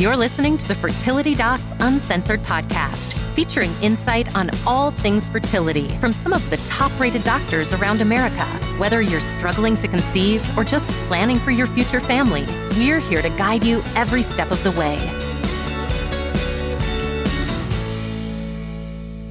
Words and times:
You're 0.00 0.16
listening 0.16 0.56
to 0.56 0.66
the 0.66 0.74
Fertility 0.74 1.34
Docs 1.34 1.74
Uncensored 1.80 2.42
podcast, 2.42 3.12
featuring 3.34 3.70
insight 3.82 4.34
on 4.34 4.48
all 4.66 4.92
things 4.92 5.28
fertility 5.28 5.88
from 5.98 6.14
some 6.14 6.32
of 6.32 6.48
the 6.48 6.56
top 6.56 6.90
rated 6.98 7.22
doctors 7.22 7.74
around 7.74 8.00
America. 8.00 8.46
Whether 8.78 9.02
you're 9.02 9.20
struggling 9.20 9.76
to 9.76 9.88
conceive 9.88 10.42
or 10.56 10.64
just 10.64 10.90
planning 11.06 11.38
for 11.38 11.50
your 11.50 11.66
future 11.66 12.00
family, 12.00 12.46
we're 12.78 12.98
here 12.98 13.20
to 13.20 13.28
guide 13.28 13.62
you 13.62 13.82
every 13.94 14.22
step 14.22 14.50
of 14.50 14.64
the 14.64 14.70
way. 14.70 14.96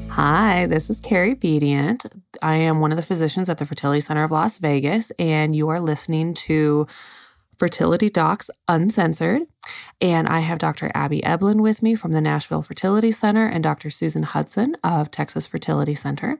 Hi, 0.09 0.67
this 0.67 0.91
is 0.91 1.01
Carrie 1.01 1.33
Bedient. 1.33 2.05
I 2.43 2.57
am 2.57 2.79
one 2.79 2.91
of 2.91 2.97
the 2.97 3.01
physicians 3.01 3.49
at 3.49 3.57
the 3.57 3.65
Fertility 3.65 4.01
Center 4.01 4.23
of 4.23 4.29
Las 4.29 4.59
Vegas, 4.59 5.11
and 5.17 5.55
you 5.55 5.69
are 5.69 5.79
listening 5.79 6.35
to 6.35 6.85
Fertility 7.59 8.09
Docs 8.09 8.49
Uncensored. 8.69 9.41
And 9.99 10.27
I 10.27 10.39
have 10.39 10.57
Dr. 10.57 10.89
Abby 10.95 11.21
Eblen 11.21 11.61
with 11.61 11.83
me 11.83 11.93
from 11.93 12.13
the 12.13 12.21
Nashville 12.21 12.61
Fertility 12.61 13.11
Center 13.11 13.45
and 13.45 13.61
Dr. 13.61 13.89
Susan 13.89 14.23
Hudson 14.23 14.77
of 14.83 15.11
Texas 15.11 15.45
Fertility 15.45 15.93
Center. 15.93 16.39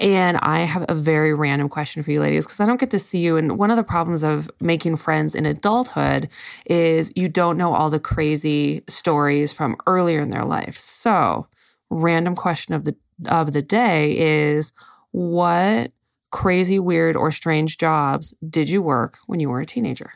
And 0.00 0.36
I 0.38 0.60
have 0.64 0.84
a 0.88 0.94
very 0.94 1.32
random 1.32 1.68
question 1.68 2.02
for 2.02 2.10
you 2.10 2.20
ladies 2.20 2.44
because 2.44 2.58
I 2.58 2.66
don't 2.66 2.80
get 2.80 2.90
to 2.90 2.98
see 2.98 3.18
you. 3.18 3.36
And 3.36 3.56
one 3.56 3.70
of 3.70 3.76
the 3.76 3.84
problems 3.84 4.24
of 4.24 4.50
making 4.60 4.96
friends 4.96 5.34
in 5.34 5.46
adulthood 5.46 6.28
is 6.66 7.12
you 7.14 7.28
don't 7.28 7.56
know 7.56 7.74
all 7.74 7.88
the 7.88 8.00
crazy 8.00 8.82
stories 8.88 9.52
from 9.52 9.76
earlier 9.86 10.20
in 10.20 10.30
their 10.30 10.44
life. 10.44 10.76
So, 10.78 11.46
random 11.88 12.34
question 12.34 12.74
of 12.74 12.84
the 12.84 12.96
of 13.26 13.52
the 13.52 13.62
day 13.62 14.16
is 14.18 14.72
what 15.12 15.92
crazy, 16.30 16.78
weird, 16.78 17.16
or 17.16 17.30
strange 17.30 17.78
jobs 17.78 18.34
did 18.48 18.68
you 18.68 18.82
work 18.82 19.18
when 19.26 19.40
you 19.40 19.48
were 19.48 19.60
a 19.60 19.66
teenager? 19.66 20.12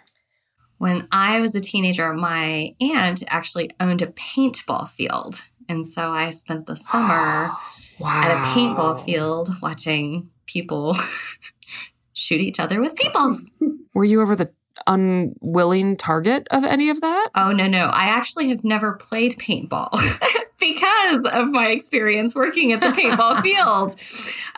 When 0.83 1.07
I 1.13 1.39
was 1.39 1.55
a 1.55 1.61
teenager, 1.61 2.13
my 2.13 2.75
aunt 2.81 3.23
actually 3.29 3.71
owned 3.79 4.03
a 4.03 4.09
paintball 4.09 4.89
field. 4.89 5.41
And 5.69 5.89
so 5.89 6.11
I 6.11 6.31
spent 6.31 6.67
the 6.67 6.75
summer 6.75 7.53
wow. 8.01 8.23
at 8.25 8.33
a 8.33 8.41
paintball 8.47 9.05
field 9.05 9.51
watching 9.63 10.29
people 10.47 10.97
shoot 12.15 12.41
each 12.41 12.59
other 12.59 12.81
with 12.81 12.97
paintballs. 12.97 13.49
Were 13.95 14.05
you 14.05 14.21
ever 14.23 14.35
the 14.35 14.51
unwilling 14.89 15.97
target 15.97 16.49
of 16.51 16.65
any 16.65 16.91
of 16.91 17.01
that? 17.01 17.29
Oh, 17.37 17.53
no, 17.53 17.69
no. 17.69 17.85
I 17.85 18.07
actually 18.07 18.49
have 18.49 18.65
never 18.65 18.95
played 18.95 19.39
paintball 19.39 19.93
because 20.59 21.25
of 21.27 21.53
my 21.53 21.69
experience 21.69 22.35
working 22.35 22.73
at 22.73 22.81
the 22.81 22.89
paintball 22.89 23.41
field. 23.41 24.03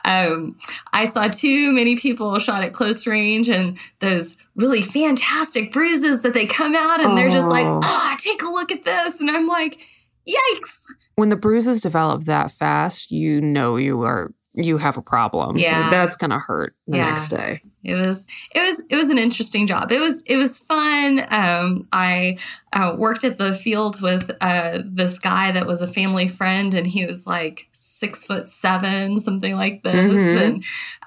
Um, 0.06 0.56
I 0.90 1.04
saw 1.04 1.28
too 1.28 1.70
many 1.70 1.96
people 1.96 2.38
shot 2.38 2.62
at 2.62 2.72
close 2.72 3.06
range 3.06 3.50
and 3.50 3.76
those 3.98 4.38
really 4.56 4.82
fantastic 4.82 5.72
bruises 5.72 6.20
that 6.20 6.34
they 6.34 6.46
come 6.46 6.74
out 6.74 7.00
and 7.00 7.12
oh. 7.12 7.14
they're 7.14 7.30
just 7.30 7.48
like, 7.48 7.66
oh, 7.66 8.16
take 8.18 8.42
a 8.42 8.46
look 8.46 8.70
at 8.70 8.84
this. 8.84 9.20
And 9.20 9.30
I'm 9.30 9.46
like, 9.46 9.80
yikes. 10.28 10.72
When 11.16 11.28
the 11.28 11.36
bruises 11.36 11.80
develop 11.80 12.24
that 12.24 12.50
fast, 12.50 13.10
you 13.10 13.40
know 13.40 13.76
you 13.76 14.02
are 14.02 14.32
you 14.56 14.78
have 14.78 14.96
a 14.96 15.02
problem. 15.02 15.56
Yeah. 15.56 15.90
That's 15.90 16.16
gonna 16.16 16.38
hurt 16.38 16.76
the 16.86 16.98
yeah. 16.98 17.10
next 17.10 17.28
day. 17.28 17.60
It 17.82 17.94
was 17.94 18.24
it 18.54 18.60
was 18.60 18.82
it 18.88 18.96
was 18.96 19.10
an 19.10 19.18
interesting 19.18 19.66
job. 19.66 19.92
It 19.92 19.98
was 19.98 20.22
it 20.22 20.36
was 20.36 20.58
fun. 20.58 21.20
Um, 21.28 21.82
I 21.92 22.38
uh, 22.72 22.94
worked 22.96 23.24
at 23.24 23.36
the 23.36 23.52
field 23.52 24.00
with 24.00 24.30
uh, 24.40 24.78
this 24.84 25.18
guy 25.18 25.52
that 25.52 25.66
was 25.66 25.82
a 25.82 25.86
family 25.86 26.28
friend, 26.28 26.72
and 26.72 26.86
he 26.86 27.04
was 27.04 27.26
like 27.26 27.68
six 27.72 28.24
foot 28.24 28.48
seven, 28.48 29.20
something 29.20 29.54
like 29.54 29.82
this. 29.82 29.94
Mm-hmm. 29.94 30.42
And 30.42 30.64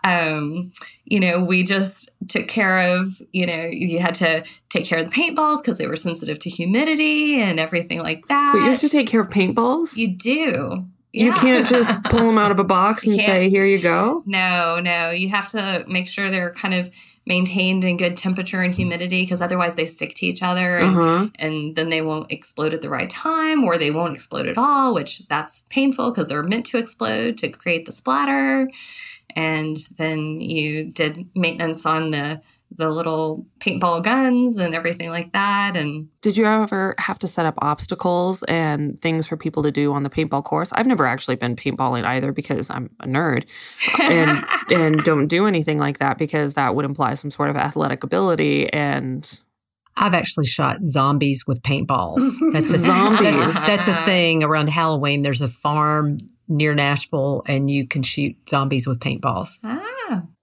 um, 0.07 0.71
you 1.05 1.19
know, 1.19 1.43
we 1.43 1.63
just 1.63 2.09
took 2.27 2.47
care 2.47 2.79
of. 2.79 3.21
You 3.31 3.45
know, 3.45 3.65
you 3.65 3.99
had 3.99 4.15
to 4.15 4.43
take 4.69 4.85
care 4.85 4.99
of 4.99 5.09
the 5.09 5.11
paintballs 5.11 5.61
because 5.61 5.77
they 5.77 5.87
were 5.87 5.95
sensitive 5.95 6.39
to 6.39 6.49
humidity 6.49 7.41
and 7.41 7.59
everything 7.59 7.99
like 7.99 8.27
that. 8.27 8.53
But 8.53 8.59
you 8.59 8.71
have 8.71 8.79
to 8.81 8.89
take 8.89 9.07
care 9.07 9.21
of 9.21 9.29
paintballs. 9.29 9.97
You 9.97 10.09
do. 10.15 10.85
You 11.13 11.33
can't 11.33 11.67
just 11.67 12.03
pull 12.05 12.19
them 12.19 12.37
out 12.37 12.51
of 12.51 12.59
a 12.59 12.63
box 12.63 13.05
and 13.05 13.15
say, 13.15 13.49
here 13.49 13.65
you 13.65 13.79
go. 13.79 14.23
No, 14.25 14.79
no. 14.79 15.09
You 15.09 15.29
have 15.29 15.47
to 15.49 15.83
make 15.87 16.07
sure 16.07 16.29
they're 16.29 16.53
kind 16.53 16.73
of 16.73 16.91
maintained 17.27 17.83
in 17.83 17.97
good 17.97 18.15
temperature 18.15 18.61
and 18.61 18.73
humidity 18.73 19.23
because 19.23 19.41
otherwise 19.41 19.75
they 19.75 19.85
stick 19.85 20.13
to 20.15 20.25
each 20.25 20.41
other 20.41 20.77
and, 20.77 20.97
uh-huh. 20.97 21.27
and, 21.35 21.75
then 21.75 21.89
they 21.89 22.01
won't 22.01 22.31
explode 22.31 22.73
at 22.73 22.81
the 22.81 22.89
right 22.89 23.09
time 23.09 23.63
or 23.63 23.77
they 23.77 23.91
won't 23.91 24.13
explode 24.13 24.47
at 24.47 24.57
all, 24.57 24.93
which 24.93 25.27
that's 25.27 25.61
painful 25.69 26.11
because 26.11 26.27
they're 26.27 26.43
meant 26.43 26.65
to 26.65 26.77
explode 26.77 27.37
to 27.37 27.49
create 27.49 27.85
the 27.85 27.91
splatter. 27.91 28.69
And 29.37 29.77
then 29.97 30.41
you 30.41 30.85
did 30.85 31.29
maintenance 31.35 31.85
on 31.85 32.09
the 32.09 32.41
the 32.75 32.89
little 32.89 33.45
paintball 33.59 34.03
guns 34.03 34.57
and 34.57 34.75
everything 34.75 35.09
like 35.09 35.31
that. 35.31 35.75
And 35.75 36.09
did 36.21 36.35
you 36.35 36.45
ever 36.45 36.95
have 36.97 37.17
to 37.19 37.27
set 37.27 37.45
up 37.45 37.53
obstacles 37.59 38.43
and 38.43 38.99
things 38.99 39.25
for 39.25 39.37
people 39.37 39.63
to 39.63 39.71
do 39.71 39.93
on 39.93 40.03
the 40.03 40.09
paintball 40.09 40.43
course? 40.43 40.71
I've 40.73 40.85
never 40.85 41.05
actually 41.05 41.37
been 41.37 41.55
paintballing 41.55 42.03
either 42.03 42.33
because 42.33 42.69
I'm 42.69 42.89
a 42.99 43.07
nerd 43.07 43.45
and 44.01 44.43
and 44.71 44.97
don't 45.05 45.27
do 45.27 45.47
anything 45.47 45.77
like 45.77 45.99
that 45.99 46.17
because 46.17 46.55
that 46.55 46.75
would 46.75 46.83
imply 46.83 47.13
some 47.13 47.31
sort 47.31 47.49
of 47.49 47.55
athletic 47.55 48.03
ability 48.03 48.71
and 48.73 49.39
I've 49.97 50.13
actually 50.13 50.45
shot 50.45 50.83
zombies 50.83 51.45
with 51.47 51.61
paintballs. 51.61 52.21
That's 52.53 52.71
a 52.71 52.77
zombies. 52.77 53.19
That's, 53.21 53.67
that's, 53.67 53.87
a 53.87 54.05
thing 54.05 54.43
around 54.43 54.69
Halloween. 54.69 55.23
There's 55.23 55.41
a 55.41 55.47
farm 55.47 56.17
near 56.47 56.75
Nashville, 56.75 57.43
and 57.47 57.69
you 57.69 57.87
can 57.87 58.03
shoot 58.03 58.35
zombies 58.47 58.87
with 58.87 58.99
paintballs. 58.99 59.57
Ah 59.63 59.96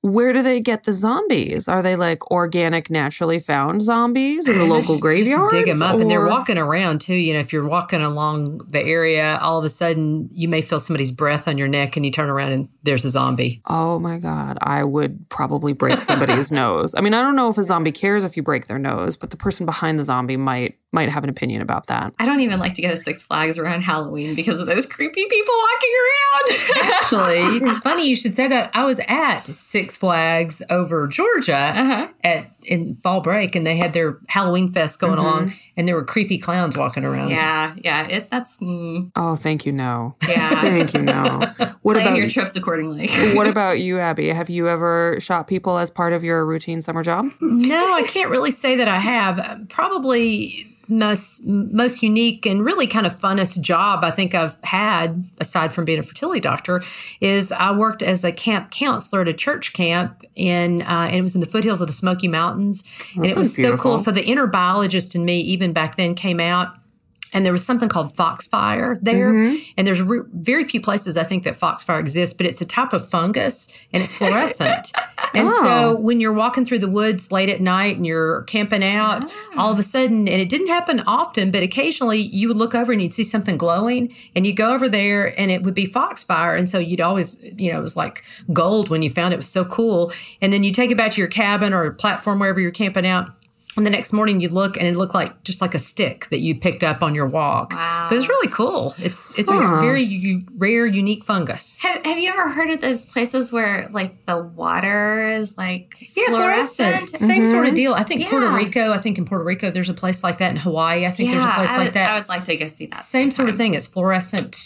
where 0.04 0.34
do 0.34 0.42
they 0.42 0.60
get 0.60 0.84
the 0.84 0.92
zombies? 0.92 1.66
Are 1.66 1.80
they 1.80 1.96
like 1.96 2.30
organic, 2.30 2.90
naturally 2.90 3.38
found 3.38 3.80
zombies 3.80 4.46
in 4.46 4.58
the 4.58 4.66
local 4.66 4.98
graveyard? 5.00 5.50
Dig 5.50 5.64
them 5.64 5.80
up, 5.80 5.96
or? 5.96 6.02
and 6.02 6.10
they're 6.10 6.26
walking 6.26 6.58
around 6.58 7.00
too. 7.00 7.14
You 7.14 7.32
know, 7.32 7.40
if 7.40 7.54
you're 7.54 7.66
walking 7.66 8.02
along 8.02 8.58
the 8.68 8.82
area, 8.82 9.38
all 9.40 9.58
of 9.58 9.64
a 9.64 9.70
sudden 9.70 10.28
you 10.30 10.46
may 10.46 10.60
feel 10.60 10.78
somebody's 10.78 11.10
breath 11.10 11.48
on 11.48 11.56
your 11.56 11.68
neck, 11.68 11.96
and 11.96 12.04
you 12.04 12.12
turn 12.12 12.28
around 12.28 12.52
and 12.52 12.68
there's 12.82 13.02
a 13.06 13.08
zombie. 13.08 13.62
Oh 13.66 13.98
my 13.98 14.18
god, 14.18 14.58
I 14.60 14.84
would 14.84 15.26
probably 15.30 15.72
break 15.72 16.02
somebody's 16.02 16.52
nose. 16.52 16.94
I 16.94 17.00
mean, 17.00 17.14
I 17.14 17.22
don't 17.22 17.34
know 17.34 17.48
if 17.48 17.56
a 17.56 17.64
zombie 17.64 17.92
cares 17.92 18.24
if 18.24 18.36
you 18.36 18.42
break 18.42 18.66
their 18.66 18.78
nose, 18.78 19.16
but 19.16 19.30
the 19.30 19.38
person 19.38 19.64
behind 19.64 19.98
the 19.98 20.04
zombie 20.04 20.36
might 20.36 20.76
might 20.92 21.08
have 21.08 21.24
an 21.24 21.30
opinion 21.30 21.60
about 21.60 21.88
that. 21.88 22.12
I 22.18 22.26
don't 22.26 22.40
even 22.40 22.60
like 22.60 22.74
to 22.74 22.82
go 22.82 22.90
to 22.90 22.96
Six 22.96 23.24
Flags 23.24 23.58
around 23.58 23.82
Halloween 23.82 24.34
because 24.34 24.60
of 24.60 24.66
those 24.66 24.86
creepy 24.86 25.26
people 25.26 25.54
walking 25.72 25.90
around. 26.04 26.92
Actually, 26.92 27.70
it's 27.70 27.78
funny 27.82 28.08
you 28.08 28.14
should 28.14 28.34
say 28.34 28.48
that. 28.48 28.70
I 28.74 28.84
was 28.84 29.00
at 29.08 29.53
Six 29.54 29.96
Flags 29.96 30.62
over 30.70 31.06
Georgia 31.06 31.56
uh-huh. 31.56 32.08
at 32.22 32.50
in 32.64 32.96
fall 32.96 33.20
break, 33.20 33.54
and 33.54 33.66
they 33.66 33.76
had 33.76 33.92
their 33.92 34.18
Halloween 34.28 34.70
fest 34.70 34.98
going 35.00 35.16
mm-hmm. 35.16 35.26
along, 35.26 35.54
and 35.76 35.88
there 35.88 35.94
were 35.94 36.04
creepy 36.04 36.38
clowns 36.38 36.76
walking 36.76 37.04
around. 37.04 37.30
Yeah, 37.30 37.74
yeah, 37.82 38.06
it, 38.08 38.30
that's. 38.30 38.58
Mm. 38.58 39.10
Oh, 39.16 39.36
thank 39.36 39.66
you. 39.66 39.72
No. 39.72 40.16
Yeah, 40.28 40.48
thank 40.60 40.94
you. 40.94 41.02
No. 41.02 41.40
What 41.82 41.94
Plan 41.94 42.06
about 42.06 42.18
your 42.18 42.30
trips 42.30 42.56
accordingly? 42.56 43.08
what 43.34 43.46
about 43.46 43.78
you, 43.78 43.98
Abby? 43.98 44.28
Have 44.28 44.48
you 44.48 44.68
ever 44.68 45.18
shot 45.20 45.46
people 45.46 45.76
as 45.76 45.90
part 45.90 46.14
of 46.14 46.24
your 46.24 46.46
routine 46.46 46.80
summer 46.80 47.02
job? 47.02 47.26
No, 47.42 47.94
I 47.94 48.04
can't 48.04 48.30
really 48.30 48.50
say 48.50 48.76
that 48.76 48.88
I 48.88 48.98
have. 48.98 49.66
Probably 49.68 50.73
most 50.88 51.44
most 51.44 52.02
unique 52.02 52.46
and 52.46 52.64
really 52.64 52.86
kind 52.86 53.06
of 53.06 53.12
funnest 53.12 53.60
job 53.60 54.04
I 54.04 54.10
think 54.10 54.34
I've 54.34 54.58
had 54.62 55.24
aside 55.38 55.72
from 55.72 55.84
being 55.84 55.98
a 55.98 56.02
fertility 56.02 56.40
doctor 56.40 56.82
is 57.20 57.52
I 57.52 57.72
worked 57.72 58.02
as 58.02 58.24
a 58.24 58.32
camp 58.32 58.70
counselor 58.70 59.22
at 59.22 59.28
a 59.28 59.32
church 59.32 59.72
camp 59.72 60.24
in 60.34 60.82
uh, 60.82 61.08
and 61.08 61.16
it 61.16 61.22
was 61.22 61.34
in 61.34 61.40
the 61.40 61.46
foothills 61.46 61.80
of 61.80 61.86
the 61.86 61.92
Smoky 61.92 62.28
Mountains 62.28 62.84
and 63.14 63.26
it 63.26 63.36
was 63.36 63.54
beautiful. 63.54 63.78
so 63.78 63.82
cool. 63.82 63.98
So 63.98 64.10
the 64.10 64.24
inner 64.24 64.46
biologist 64.46 65.14
in 65.14 65.24
me 65.24 65.40
even 65.40 65.72
back 65.72 65.96
then 65.96 66.14
came 66.14 66.40
out 66.40 66.76
and 67.34 67.44
there 67.44 67.52
was 67.52 67.66
something 67.66 67.88
called 67.88 68.16
foxfire 68.16 68.96
there. 69.02 69.32
Mm-hmm. 69.32 69.56
And 69.76 69.86
there's 69.86 70.00
re- 70.00 70.22
very 70.32 70.62
few 70.62 70.80
places 70.80 71.16
I 71.16 71.24
think 71.24 71.42
that 71.42 71.56
foxfire 71.56 71.98
exists, 71.98 72.32
but 72.34 72.46
it's 72.46 72.60
a 72.60 72.64
type 72.64 72.92
of 72.92 73.06
fungus 73.06 73.68
and 73.92 74.02
it's 74.02 74.14
fluorescent. 74.14 74.92
and 75.34 75.48
oh. 75.48 75.62
so 75.64 75.96
when 75.96 76.20
you're 76.20 76.32
walking 76.32 76.64
through 76.64 76.78
the 76.78 76.88
woods 76.88 77.32
late 77.32 77.48
at 77.48 77.60
night 77.60 77.96
and 77.96 78.06
you're 78.06 78.42
camping 78.42 78.84
out, 78.84 79.24
oh. 79.26 79.54
all 79.58 79.72
of 79.72 79.80
a 79.80 79.82
sudden, 79.82 80.28
and 80.28 80.40
it 80.40 80.48
didn't 80.48 80.68
happen 80.68 81.00
often, 81.08 81.50
but 81.50 81.64
occasionally 81.64 82.20
you 82.20 82.46
would 82.46 82.56
look 82.56 82.74
over 82.74 82.92
and 82.92 83.02
you'd 83.02 83.12
see 83.12 83.24
something 83.24 83.56
glowing 83.56 84.14
and 84.36 84.46
you 84.46 84.54
go 84.54 84.72
over 84.72 84.88
there 84.88 85.38
and 85.38 85.50
it 85.50 85.64
would 85.64 85.74
be 85.74 85.86
foxfire. 85.86 86.54
And 86.54 86.70
so 86.70 86.78
you'd 86.78 87.00
always, 87.00 87.42
you 87.56 87.72
know, 87.72 87.80
it 87.80 87.82
was 87.82 87.96
like 87.96 88.22
gold 88.52 88.90
when 88.90 89.02
you 89.02 89.10
found 89.10 89.32
it. 89.32 89.34
It 89.34 89.38
was 89.38 89.48
so 89.48 89.64
cool. 89.64 90.12
And 90.40 90.52
then 90.52 90.62
you 90.62 90.72
take 90.72 90.92
it 90.92 90.96
back 90.96 91.10
to 91.12 91.20
your 91.20 91.28
cabin 91.28 91.74
or 91.74 91.90
platform 91.90 92.38
wherever 92.38 92.60
you're 92.60 92.70
camping 92.70 93.06
out 93.06 93.32
and 93.76 93.84
the 93.84 93.90
next 93.90 94.12
morning 94.12 94.40
you'd 94.40 94.52
look 94.52 94.76
and 94.76 94.86
it 94.86 94.96
looked 94.96 95.14
like 95.14 95.42
just 95.42 95.60
like 95.60 95.74
a 95.74 95.78
stick 95.78 96.28
that 96.30 96.38
you 96.38 96.54
picked 96.54 96.84
up 96.84 97.02
on 97.02 97.14
your 97.14 97.26
walk. 97.26 97.72
Wow. 97.72 98.06
But 98.08 98.18
it's 98.18 98.28
really 98.28 98.48
cool. 98.48 98.94
It's 98.98 99.32
it's 99.38 99.50
huh. 99.50 99.76
a 99.76 99.80
very 99.80 100.02
u- 100.02 100.46
rare, 100.56 100.86
unique 100.86 101.24
fungus. 101.24 101.76
Have, 101.78 102.04
have 102.04 102.18
you 102.18 102.28
ever 102.28 102.50
heard 102.50 102.70
of 102.70 102.80
those 102.80 103.06
places 103.06 103.50
where 103.50 103.88
like 103.90 104.26
the 104.26 104.38
water 104.38 105.26
is 105.26 105.56
like 105.58 105.96
yeah, 106.16 106.26
fluorescent? 106.26 107.08
fluorescent. 107.08 107.18
Same 107.18 107.42
mm-hmm. 107.42 107.52
sort 107.52 107.66
of 107.66 107.74
deal. 107.74 107.94
I 107.94 108.02
think 108.02 108.22
yeah. 108.22 108.30
Puerto 108.30 108.50
Rico, 108.50 108.92
I 108.92 108.98
think 108.98 109.18
in 109.18 109.24
Puerto 109.24 109.44
Rico 109.44 109.70
there's 109.70 109.88
a 109.88 109.94
place 109.94 110.22
like 110.22 110.38
that. 110.38 110.50
In 110.50 110.56
Hawaii, 110.56 111.06
I 111.06 111.10
think 111.10 111.30
yeah, 111.30 111.36
there's 111.36 111.50
a 111.50 111.54
place 111.54 111.70
would, 111.70 111.84
like 111.84 111.94
that. 111.94 112.10
I 112.10 112.18
would 112.18 112.28
like 112.28 112.44
to 112.44 112.56
go 112.56 112.66
see 112.68 112.86
that. 112.86 113.02
Same 113.02 113.30
sort 113.30 113.48
of 113.48 113.56
thing. 113.56 113.74
It's 113.74 113.86
fluorescent 113.86 114.56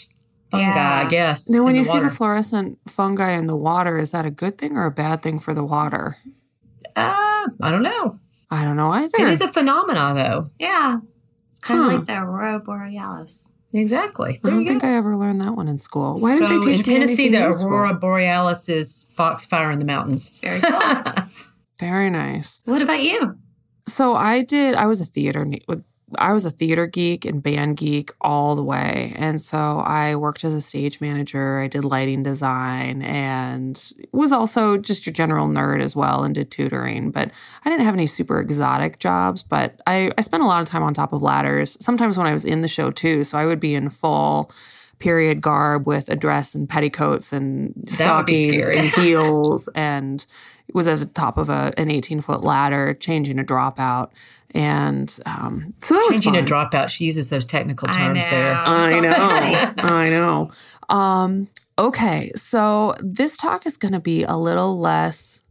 fungi, 0.51 0.67
yeah. 0.67 1.03
I 1.05 1.09
guess. 1.09 1.49
Now, 1.49 1.63
when 1.63 1.75
you 1.75 1.83
see 1.83 1.99
the 1.99 2.09
fluorescent 2.09 2.77
fungi 2.87 3.31
in 3.31 3.47
the 3.47 3.55
water, 3.55 3.97
is 3.97 4.11
that 4.11 4.25
a 4.25 4.31
good 4.31 4.57
thing 4.57 4.77
or 4.77 4.85
a 4.85 4.91
bad 4.91 5.21
thing 5.21 5.39
for 5.39 5.53
the 5.53 5.63
water? 5.63 6.17
Uh, 6.95 7.47
I 7.61 7.71
don't 7.71 7.83
know. 7.83 8.19
I 8.51 8.63
don't 8.63 8.75
know 8.77 8.91
either. 8.91 9.17
It 9.19 9.27
is 9.27 9.41
a 9.41 9.51
phenomenon, 9.51 10.15
though. 10.15 10.49
Yeah. 10.59 10.99
It's 11.49 11.59
kind 11.59 11.81
of 11.81 11.85
like 11.87 12.05
the 12.05 12.21
aurora 12.21 12.59
borealis. 12.59 13.51
Exactly. 13.73 14.39
I 14.43 14.49
don't 14.49 14.65
think 14.65 14.81
go. 14.81 14.87
I 14.87 14.95
ever 14.95 15.15
learned 15.15 15.41
that 15.41 15.55
one 15.55 15.67
in 15.67 15.77
school. 15.77 16.15
Why 16.19 16.37
so 16.37 16.47
didn't 16.47 16.65
they 16.65 16.77
teach 16.77 16.87
in 16.87 17.01
Tennessee, 17.01 17.29
the 17.29 17.39
useful? 17.39 17.67
aurora 17.67 17.93
borealis 17.93 18.67
is 18.69 19.05
foxfire 19.15 19.71
in 19.71 19.79
the 19.79 19.85
mountains. 19.85 20.31
Very 20.39 20.59
cool. 20.59 21.03
Very 21.79 22.09
nice. 22.09 22.59
what 22.65 22.81
about 22.81 23.01
you? 23.01 23.37
So 23.87 24.15
I 24.15 24.41
did. 24.41 24.75
I 24.75 24.85
was 24.85 25.01
a 25.01 25.05
theater. 25.05 25.47
I 26.17 26.33
was 26.33 26.45
a 26.45 26.49
theater 26.49 26.87
geek 26.87 27.25
and 27.25 27.41
band 27.43 27.77
geek 27.77 28.11
all 28.21 28.55
the 28.55 28.63
way, 28.63 29.13
and 29.15 29.39
so 29.39 29.79
I 29.79 30.15
worked 30.15 30.43
as 30.43 30.53
a 30.53 30.61
stage 30.61 30.99
manager. 30.99 31.59
I 31.59 31.67
did 31.67 31.83
lighting 31.83 32.23
design 32.23 33.01
and 33.01 33.91
was 34.11 34.31
also 34.31 34.77
just 34.77 35.05
your 35.05 35.13
general 35.13 35.47
nerd 35.47 35.81
as 35.81 35.95
well, 35.95 36.23
and 36.23 36.33
did 36.33 36.51
tutoring. 36.51 37.11
But 37.11 37.31
I 37.63 37.69
didn't 37.69 37.85
have 37.85 37.93
any 37.93 38.07
super 38.07 38.39
exotic 38.39 38.99
jobs. 38.99 39.43
But 39.43 39.81
I 39.85 40.11
I 40.17 40.21
spent 40.21 40.43
a 40.43 40.47
lot 40.47 40.61
of 40.61 40.67
time 40.67 40.83
on 40.83 40.93
top 40.93 41.13
of 41.13 41.21
ladders. 41.21 41.77
Sometimes 41.79 42.17
when 42.17 42.27
I 42.27 42.33
was 42.33 42.45
in 42.45 42.61
the 42.61 42.67
show 42.67 42.91
too, 42.91 43.23
so 43.23 43.37
I 43.37 43.45
would 43.45 43.59
be 43.59 43.75
in 43.75 43.89
full 43.89 44.51
period 44.99 45.41
garb 45.41 45.87
with 45.87 46.09
a 46.09 46.15
dress 46.15 46.53
and 46.53 46.69
petticoats 46.69 47.31
and 47.33 47.73
That 47.97 48.17
would 48.17 48.25
be 48.25 48.59
stockings 48.59 48.95
and 48.95 49.03
heels 49.05 49.69
and 49.73 50.25
was 50.73 50.87
at 50.87 50.99
the 50.99 51.05
top 51.05 51.37
of 51.37 51.49
a, 51.49 51.73
an 51.77 51.89
18 51.89 52.21
foot 52.21 52.41
ladder 52.41 52.93
changing 52.93 53.39
a 53.39 53.43
dropout 53.43 54.09
and 54.51 55.19
um, 55.25 55.73
so 55.83 55.93
that 55.93 56.05
was 56.07 56.23
Changing 56.23 56.37
a 56.37 56.41
dropout, 56.43 56.89
she 56.89 57.05
uses 57.05 57.29
those 57.29 57.45
technical 57.45 57.87
terms 57.87 58.25
know. 58.25 58.31
there. 58.31 58.53
I 58.55 58.99
know. 58.99 59.73
I 59.77 60.09
know. 60.09 60.51
Um, 60.89 61.47
okay, 61.77 62.31
so 62.35 62.95
this 62.99 63.37
talk 63.37 63.65
is 63.65 63.77
going 63.77 63.93
to 63.93 63.99
be 63.99 64.23
a 64.23 64.35
little 64.35 64.79
less 64.79 65.41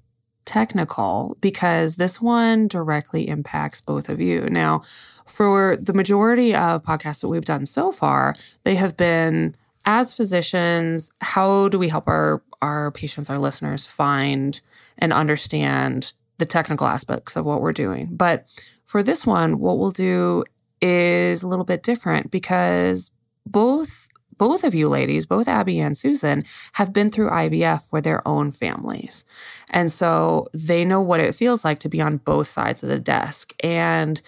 technical 0.44 1.36
because 1.40 1.96
this 1.96 2.20
one 2.20 2.66
directly 2.68 3.28
impacts 3.28 3.80
both 3.80 4.08
of 4.08 4.20
you. 4.20 4.48
Now, 4.48 4.82
for 5.26 5.76
the 5.76 5.92
majority 5.92 6.54
of 6.54 6.82
podcasts 6.82 7.20
that 7.20 7.28
we've 7.28 7.44
done 7.44 7.66
so 7.66 7.92
far, 7.92 8.34
they 8.64 8.74
have 8.74 8.96
been 8.96 9.54
as 9.84 10.12
physicians, 10.12 11.12
how 11.20 11.68
do 11.68 11.78
we 11.78 11.88
help 11.88 12.08
our 12.08 12.42
our 12.60 12.90
patients, 12.90 13.30
our 13.30 13.38
listeners 13.38 13.86
find 13.86 14.60
and 14.98 15.12
understand 15.12 16.12
the 16.38 16.46
technical 16.46 16.86
aspects 16.86 17.36
of 17.36 17.44
what 17.44 17.60
we're 17.60 17.72
doing? 17.72 18.08
But 18.10 18.48
for 18.88 19.02
this 19.02 19.26
one, 19.26 19.58
what 19.58 19.78
we'll 19.78 19.90
do 19.90 20.44
is 20.80 21.42
a 21.42 21.46
little 21.46 21.64
bit 21.64 21.82
different 21.82 22.30
because 22.30 23.10
both 23.44 24.08
both 24.38 24.62
of 24.62 24.72
you 24.72 24.88
ladies, 24.88 25.26
both 25.26 25.48
Abby 25.48 25.80
and 25.80 25.98
Susan, 25.98 26.44
have 26.74 26.92
been 26.92 27.10
through 27.10 27.28
IVF 27.28 27.82
for 27.82 28.00
their 28.00 28.26
own 28.26 28.52
families. 28.52 29.24
And 29.68 29.90
so 29.90 30.46
they 30.54 30.84
know 30.84 31.00
what 31.00 31.18
it 31.18 31.34
feels 31.34 31.64
like 31.64 31.80
to 31.80 31.88
be 31.88 32.00
on 32.00 32.18
both 32.18 32.46
sides 32.46 32.84
of 32.84 32.88
the 32.88 33.00
desk. 33.00 33.52
And 33.64 34.22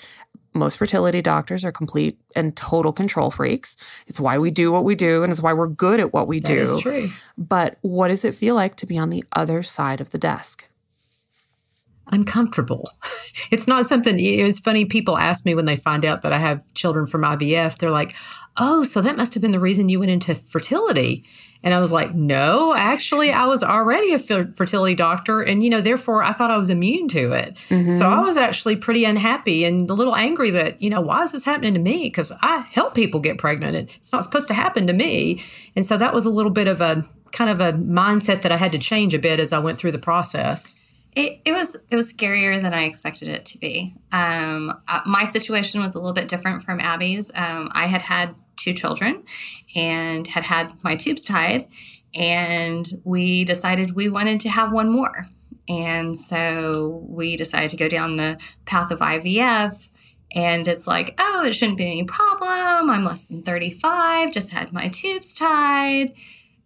most 0.52 0.76
fertility 0.76 1.22
doctors 1.22 1.64
are 1.64 1.70
complete 1.70 2.18
and 2.34 2.56
total 2.56 2.92
control 2.92 3.30
freaks. 3.30 3.76
It's 4.08 4.18
why 4.18 4.36
we 4.36 4.50
do 4.50 4.72
what 4.72 4.82
we 4.82 4.96
do, 4.96 5.22
and 5.22 5.30
it's 5.30 5.40
why 5.40 5.52
we're 5.52 5.68
good 5.68 6.00
at 6.00 6.12
what 6.12 6.26
we 6.26 6.40
That 6.40 6.48
do. 6.48 6.64
But 7.38 7.78
what 7.82 8.08
does 8.08 8.24
it 8.24 8.34
feel 8.34 8.56
like 8.56 8.74
to 8.76 8.86
be 8.86 8.98
on 8.98 9.10
the 9.10 9.24
other 9.32 9.62
side 9.62 10.00
of 10.00 10.10
the 10.10 10.18
desk? 10.18 10.64
Uncomfortable. 12.12 12.90
It's 13.50 13.66
not 13.66 13.86
something, 13.86 14.18
it 14.18 14.44
was 14.44 14.58
funny. 14.58 14.84
People 14.84 15.16
ask 15.16 15.44
me 15.44 15.54
when 15.54 15.64
they 15.64 15.76
find 15.76 16.04
out 16.04 16.22
that 16.22 16.32
I 16.32 16.38
have 16.38 16.62
children 16.74 17.06
from 17.06 17.22
IVF, 17.22 17.78
they're 17.78 17.90
like, 17.90 18.14
oh, 18.56 18.84
so 18.84 19.00
that 19.00 19.16
must 19.16 19.34
have 19.34 19.40
been 19.40 19.52
the 19.52 19.60
reason 19.60 19.88
you 19.88 19.98
went 19.98 20.10
into 20.10 20.34
fertility. 20.34 21.24
And 21.62 21.74
I 21.74 21.80
was 21.80 21.92
like, 21.92 22.14
no, 22.14 22.74
actually, 22.74 23.32
I 23.32 23.44
was 23.44 23.62
already 23.62 24.14
a 24.14 24.18
fertility 24.18 24.94
doctor. 24.94 25.42
And, 25.42 25.62
you 25.62 25.68
know, 25.68 25.80
therefore 25.80 26.22
I 26.22 26.32
thought 26.32 26.50
I 26.50 26.56
was 26.56 26.70
immune 26.70 27.08
to 27.08 27.32
it. 27.32 27.58
So 27.58 27.74
I 27.74 27.78
mm-hmm. 27.78 28.22
was 28.22 28.36
actually 28.38 28.76
pretty 28.76 29.04
unhappy 29.04 29.64
and 29.64 29.88
a 29.90 29.94
little 29.94 30.16
angry 30.16 30.50
that, 30.52 30.80
you 30.80 30.88
know, 30.88 31.02
why 31.02 31.22
is 31.22 31.32
this 31.32 31.44
happening 31.44 31.74
to 31.74 31.80
me? 31.80 32.04
Because 32.04 32.32
I 32.40 32.66
help 32.70 32.94
people 32.94 33.20
get 33.20 33.36
pregnant. 33.36 33.76
and 33.76 33.90
It's 33.98 34.12
not 34.12 34.24
supposed 34.24 34.48
to 34.48 34.54
happen 34.54 34.86
to 34.86 34.94
me. 34.94 35.42
And 35.76 35.84
so 35.84 35.98
that 35.98 36.14
was 36.14 36.24
a 36.24 36.30
little 36.30 36.52
bit 36.52 36.66
of 36.66 36.80
a 36.80 37.04
kind 37.32 37.50
of 37.50 37.60
a 37.60 37.74
mindset 37.74 38.40
that 38.42 38.52
I 38.52 38.56
had 38.56 38.72
to 38.72 38.78
change 38.78 39.12
a 39.12 39.18
bit 39.18 39.38
as 39.38 39.52
I 39.52 39.58
went 39.58 39.78
through 39.78 39.92
the 39.92 39.98
process. 39.98 40.76
It, 41.16 41.40
it 41.44 41.52
was 41.52 41.76
it 41.90 41.96
was 41.96 42.12
scarier 42.12 42.62
than 42.62 42.72
I 42.72 42.84
expected 42.84 43.28
it 43.28 43.44
to 43.46 43.58
be. 43.58 43.94
Um, 44.12 44.80
uh, 44.88 45.00
my 45.06 45.24
situation 45.24 45.80
was 45.80 45.94
a 45.94 45.98
little 45.98 46.12
bit 46.12 46.28
different 46.28 46.62
from 46.62 46.78
Abby's. 46.80 47.30
Um, 47.34 47.68
I 47.72 47.86
had 47.86 48.02
had 48.02 48.34
two 48.56 48.74
children 48.74 49.24
and 49.74 50.26
had 50.26 50.44
had 50.44 50.72
my 50.84 50.94
tubes 50.94 51.22
tied, 51.22 51.68
and 52.14 53.00
we 53.04 53.44
decided 53.44 53.96
we 53.96 54.08
wanted 54.08 54.40
to 54.40 54.48
have 54.48 54.72
one 54.72 54.90
more. 54.90 55.28
And 55.68 56.18
so 56.18 57.04
we 57.08 57.36
decided 57.36 57.70
to 57.70 57.76
go 57.76 57.88
down 57.88 58.16
the 58.16 58.40
path 58.64 58.90
of 58.90 58.98
IVF. 58.98 59.90
And 60.32 60.66
it's 60.66 60.86
like, 60.86 61.14
oh, 61.18 61.44
it 61.44 61.54
shouldn't 61.54 61.78
be 61.78 61.86
any 61.86 62.04
problem. 62.04 62.90
I'm 62.90 63.04
less 63.04 63.24
than 63.24 63.42
35, 63.42 64.30
just 64.30 64.50
had 64.50 64.72
my 64.72 64.88
tubes 64.88 65.34
tied. 65.34 66.12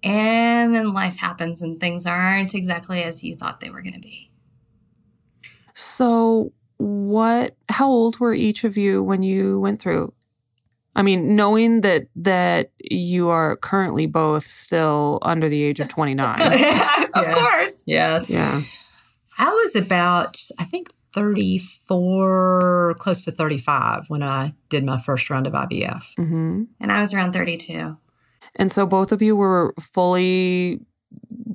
And 0.02 0.74
then 0.74 0.92
life 0.92 1.18
happens 1.18 1.62
and 1.62 1.80
things 1.80 2.06
aren't 2.06 2.54
exactly 2.54 3.02
as 3.02 3.24
you 3.24 3.36
thought 3.36 3.60
they 3.60 3.70
were 3.70 3.80
going 3.80 3.94
to 3.94 4.00
be. 4.00 4.30
So, 5.74 6.52
what? 6.78 7.56
How 7.68 7.88
old 7.88 8.18
were 8.20 8.34
each 8.34 8.64
of 8.64 8.76
you 8.76 9.02
when 9.02 9.22
you 9.22 9.60
went 9.60 9.80
through? 9.80 10.12
I 10.96 11.02
mean, 11.02 11.34
knowing 11.34 11.80
that 11.80 12.06
that 12.16 12.70
you 12.78 13.28
are 13.28 13.56
currently 13.56 14.06
both 14.06 14.48
still 14.48 15.18
under 15.22 15.48
the 15.48 15.62
age 15.62 15.80
of 15.80 15.88
twenty 15.88 16.14
nine. 16.14 16.40
of 16.52 16.58
Yeah. 16.58 17.32
course. 17.32 17.82
Yes. 17.86 18.30
yeah. 18.30 18.62
I 19.36 19.50
was 19.50 19.74
about, 19.74 20.38
I 20.60 20.64
think, 20.64 20.90
34, 21.12 22.94
close 22.98 23.24
to 23.24 23.32
35 23.32 24.04
when 24.08 24.22
I 24.22 24.52
did 24.68 24.84
my 24.84 24.96
first 25.00 25.28
round 25.28 25.46
of 25.48 25.52
IVF. 25.54 26.14
hmm 26.16 26.62
And 26.80 26.92
I 26.92 27.00
was 27.00 27.12
around 27.12 27.32
32. 27.32 27.96
And 28.56 28.70
so 28.70 28.86
both 28.86 29.10
of 29.10 29.20
you 29.22 29.34
were 29.34 29.74
fully, 29.80 30.80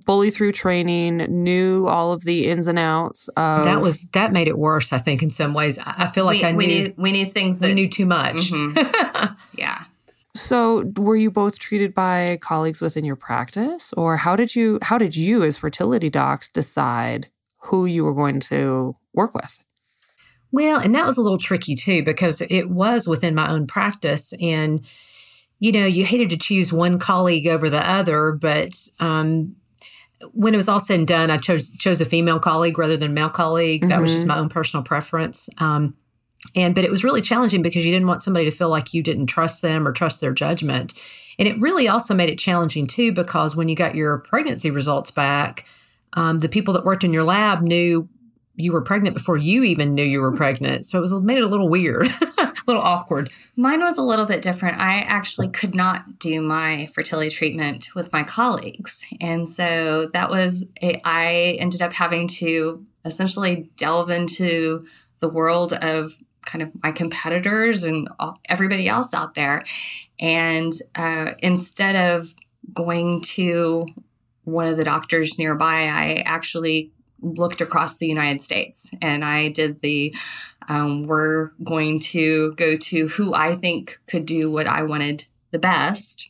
fully 0.05 0.31
through 0.31 0.51
training, 0.51 1.17
knew 1.17 1.87
all 1.87 2.11
of 2.11 2.23
the 2.23 2.47
ins 2.49 2.67
and 2.67 2.79
outs 2.79 3.27
of 3.37 3.63
That 3.63 3.81
was 3.81 4.07
that 4.13 4.31
made 4.33 4.47
it 4.47 4.57
worse, 4.57 4.91
I 4.91 4.99
think, 4.99 5.21
in 5.21 5.29
some 5.29 5.53
ways. 5.53 5.77
I 5.79 5.93
I 5.97 6.11
feel 6.11 6.25
like 6.25 6.41
we, 6.41 6.45
I 6.47 6.51
we 6.53 6.67
knew, 6.67 6.83
knew 6.83 6.93
we 6.97 7.11
knew 7.11 7.25
things 7.25 7.59
that 7.59 7.67
we 7.67 7.73
knew 7.73 7.89
too 7.89 8.05
much. 8.05 8.51
Mhm. 8.51 9.35
yeah. 9.55 9.83
So, 10.35 10.91
were 10.95 11.15
you 11.15 11.31
both 11.31 11.59
treated 11.59 11.93
by 11.93 12.37
colleagues 12.41 12.81
within 12.81 13.03
your 13.03 13.15
practice, 13.15 13.93
or 13.93 14.15
how 14.17 14.35
did 14.35 14.55
you 14.55 14.79
how 14.81 14.97
did 14.97 15.15
you 15.15 15.43
as 15.43 15.57
fertility 15.57 16.09
docs 16.09 16.49
decide 16.49 17.27
who 17.57 17.85
you 17.85 18.03
were 18.03 18.13
going 18.13 18.39
to 18.41 18.95
work 19.13 19.33
with? 19.33 19.59
Well, 20.51 20.79
and 20.79 20.95
that 20.95 21.05
was 21.05 21.17
a 21.17 21.21
little 21.21 21.37
tricky 21.37 21.75
too 21.75 22.03
because 22.03 22.41
it 22.41 22.69
was 22.69 23.07
within 23.07 23.35
my 23.35 23.51
own 23.51 23.67
practice, 23.67 24.33
and 24.41 24.85
you 25.59 25.71
know, 25.71 25.85
you 25.85 26.05
hated 26.05 26.29
to 26.31 26.37
choose 26.37 26.71
one 26.73 26.99
colleague 26.99 27.47
over 27.47 27.69
the 27.69 27.85
other, 27.87 28.31
but 28.31 28.75
um, 28.99 29.55
when 30.33 30.53
it 30.53 30.57
was 30.57 30.67
all 30.67 30.79
said 30.79 30.99
and 30.99 31.07
done, 31.07 31.29
I 31.29 31.37
chose 31.37 31.71
chose 31.73 32.01
a 32.01 32.05
female 32.05 32.39
colleague 32.39 32.77
rather 32.77 32.97
than 32.97 33.11
a 33.11 33.13
male 33.13 33.29
colleague. 33.29 33.87
That 33.87 34.01
was 34.01 34.11
just 34.11 34.25
Mhm. 34.25 34.29
my 34.29 34.37
own 34.39 34.49
personal 34.49 34.83
preference. 34.83 35.49
Um, 35.57 35.95
and 36.55 36.73
but 36.75 36.83
it 36.83 36.89
was 36.91 37.03
really 37.03 37.21
challenging 37.21 37.61
because 37.61 37.85
you 37.85 37.91
didn't 37.91 38.07
want 38.07 38.21
somebody 38.21 38.45
to 38.45 38.51
feel 38.55 38.69
like 38.69 38.93
you 38.93 39.03
didn't 39.03 39.27
trust 39.27 39.61
them 39.61 39.87
or 39.87 39.91
trust 39.91 40.21
their 40.21 40.33
judgment. 40.33 40.93
And 41.37 41.47
it 41.47 41.59
really 41.59 41.87
also 41.87 42.13
made 42.13 42.29
it 42.29 42.37
challenging 42.39 42.87
too 42.87 43.11
because 43.13 43.55
when 43.55 43.67
you 43.69 43.75
got 43.75 43.95
your 43.95 44.19
pregnancy 44.19 44.71
results 44.71 45.11
back, 45.11 45.65
um, 46.13 46.39
the 46.39 46.49
people 46.49 46.73
that 46.73 46.85
worked 46.85 47.03
in 47.03 47.13
your 47.13 47.23
lab 47.23 47.61
knew 47.61 48.07
you 48.55 48.73
were 48.73 48.81
pregnant 48.81 49.15
before 49.15 49.37
you 49.37 49.63
even 49.63 49.93
knew 49.95 50.03
you 50.03 50.19
were 50.19 50.33
pregnant. 50.33 50.85
So 50.85 50.97
it 50.97 51.01
was 51.01 51.13
made 51.21 51.37
it 51.37 51.43
a 51.43 51.47
little 51.47 51.69
weird, 51.69 52.09
little 52.69 52.83
awkward. 52.83 53.29
Mine 53.55 53.81
was 53.81 53.97
a 53.97 54.03
little 54.03 54.25
bit 54.25 54.41
different. 54.41 54.77
I 54.77 54.99
actually 55.01 55.49
could 55.49 55.73
not 55.75 56.19
do 56.19 56.41
my 56.41 56.87
fertility 56.93 57.29
treatment 57.29 57.89
with 57.95 58.13
my 58.13 58.23
colleagues. 58.23 59.03
And 59.19 59.49
so 59.49 60.05
that 60.13 60.29
was, 60.29 60.63
a, 60.81 61.01
I 61.03 61.57
ended 61.59 61.81
up 61.81 61.93
having 61.93 62.27
to 62.27 62.85
essentially 63.03 63.69
delve 63.75 64.09
into 64.09 64.85
the 65.19 65.29
world 65.29 65.73
of 65.73 66.13
kind 66.45 66.61
of 66.61 66.69
my 66.83 66.91
competitors 66.91 67.83
and 67.83 68.07
everybody 68.47 68.87
else 68.87 69.13
out 69.13 69.33
there. 69.33 69.63
And 70.19 70.71
uh, 70.95 71.33
instead 71.39 71.95
of 71.95 72.35
going 72.73 73.21
to 73.21 73.87
one 74.43 74.67
of 74.67 74.77
the 74.77 74.83
doctors 74.83 75.37
nearby, 75.37 75.83
I 75.83 76.23
actually 76.25 76.91
looked 77.21 77.61
across 77.61 77.97
the 77.97 78.07
United 78.07 78.41
States 78.41 78.91
and 79.01 79.23
I 79.23 79.49
did 79.49 79.81
the 79.81 80.13
um, 80.67 81.07
we're 81.07 81.51
going 81.63 81.99
to 81.99 82.53
go 82.53 82.75
to 82.75 83.07
who 83.07 83.33
I 83.33 83.55
think 83.55 83.99
could 84.07 84.25
do 84.25 84.51
what 84.51 84.67
I 84.67 84.83
wanted 84.83 85.25
the 85.51 85.59
best 85.59 86.29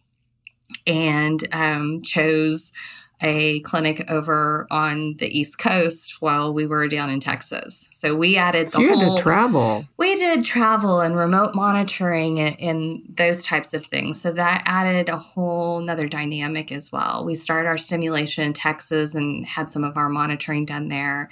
and 0.88 1.46
um, 1.53 2.01
chose 2.01 2.72
a 3.21 3.59
clinic 3.61 4.09
over 4.09 4.65
on 4.71 5.15
the 5.17 5.27
East 5.27 5.57
Coast 5.57 6.17
while 6.21 6.53
we 6.53 6.65
were 6.65 6.88
down 6.88 7.09
in 7.09 7.19
Texas. 7.19 7.89
So 7.91 8.15
we 8.15 8.38
added 8.38 8.69
the 8.69 8.79
you 8.79 8.93
whole 8.93 9.17
to 9.17 9.21
travel. 9.21 9.85
we 9.97 10.15
did 10.15 10.45
travel 10.45 11.01
and 11.01 11.15
remote 11.15 11.53
monitoring 11.53 12.39
and, 12.39 12.59
and 12.61 13.01
those 13.17 13.43
types 13.43 13.73
of 13.73 13.85
things. 13.85 14.21
So 14.21 14.31
that 14.31 14.63
added 14.65 15.09
a 15.09 15.17
whole 15.17 15.81
nother 15.81 16.07
dynamic 16.07 16.71
as 16.71 16.91
well. 16.91 17.25
We 17.25 17.35
started 17.35 17.67
our 17.67 17.77
stimulation 17.77 18.45
in 18.45 18.53
Texas 18.53 19.15
and 19.15 19.45
had 19.45 19.71
some 19.71 19.83
of 19.83 19.97
our 19.97 20.09
monitoring 20.09 20.65
done 20.65 20.88
there. 20.88 21.29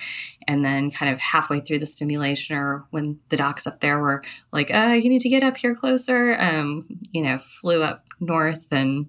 And 0.50 0.64
then 0.64 0.92
kind 0.92 1.14
of 1.14 1.20
halfway 1.20 1.60
through 1.60 1.80
the 1.80 1.86
stimulation 1.86 2.56
or 2.56 2.86
when 2.92 3.20
the 3.30 3.38
docs 3.38 3.68
up 3.68 3.82
there 3.82 4.00
were 4.00 4.24
like, 4.52 4.74
uh, 4.74 4.98
you 5.02 5.10
need 5.10 5.22
to 5.22 5.30
get 5.30 5.44
up 5.44 5.58
here 5.58 5.76
closer, 5.76 6.36
um, 6.40 6.86
you 7.12 7.22
know, 7.22 7.38
flew 7.38 7.84
up 7.84 8.06
north 8.20 8.68
and 8.72 9.08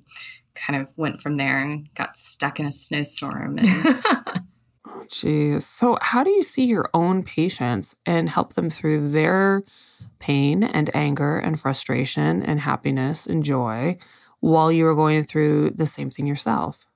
kind 0.59 0.81
of 0.81 0.89
went 0.97 1.21
from 1.21 1.37
there 1.37 1.59
and 1.61 1.93
got 1.95 2.17
stuck 2.17 2.61
in 2.61 2.67
a 2.67 2.73
snowstorm. 2.73 3.59
And 3.59 3.69
oh, 4.87 5.03
Jeez. 5.09 5.63
So, 5.63 5.99
how 6.03 6.23
do 6.23 6.31
you 6.31 6.43
see 6.43 6.65
your 6.65 6.91
own 6.93 7.23
patients 7.23 7.97
and 8.05 8.29
help 8.29 8.55
them 8.55 8.69
through 8.69 9.11
their 9.11 9.63
pain 10.19 10.63
and 10.63 10.95
anger 10.95 11.39
and 11.39 11.59
frustration 11.59 12.43
and 12.43 12.61
happiness 12.61 13.27
and 13.27 13.43
joy 13.43 13.97
while 14.41 14.71
you 14.71 14.87
are 14.87 14.95
going 14.95 15.23
through 15.23 15.71
the 15.71 15.87
same 15.87 16.11
thing 16.11 16.27
yourself? 16.27 16.87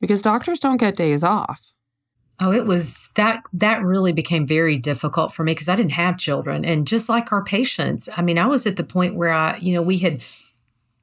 Because 0.00 0.22
doctors 0.22 0.58
don't 0.58 0.78
get 0.78 0.96
days 0.96 1.24
off. 1.24 1.72
Oh, 2.42 2.52
it 2.52 2.64
was 2.64 3.10
that 3.16 3.42
that 3.52 3.82
really 3.82 4.12
became 4.12 4.46
very 4.46 4.78
difficult 4.78 5.32
for 5.32 5.44
me 5.44 5.52
because 5.52 5.68
I 5.68 5.76
didn't 5.76 5.92
have 5.92 6.16
children. 6.16 6.64
And 6.64 6.86
just 6.86 7.10
like 7.10 7.32
our 7.32 7.44
patients, 7.44 8.08
I 8.16 8.22
mean, 8.22 8.38
I 8.38 8.46
was 8.46 8.66
at 8.66 8.76
the 8.76 8.84
point 8.84 9.14
where 9.14 9.34
I, 9.34 9.58
you 9.58 9.74
know, 9.74 9.82
we 9.82 9.98
had, 9.98 10.24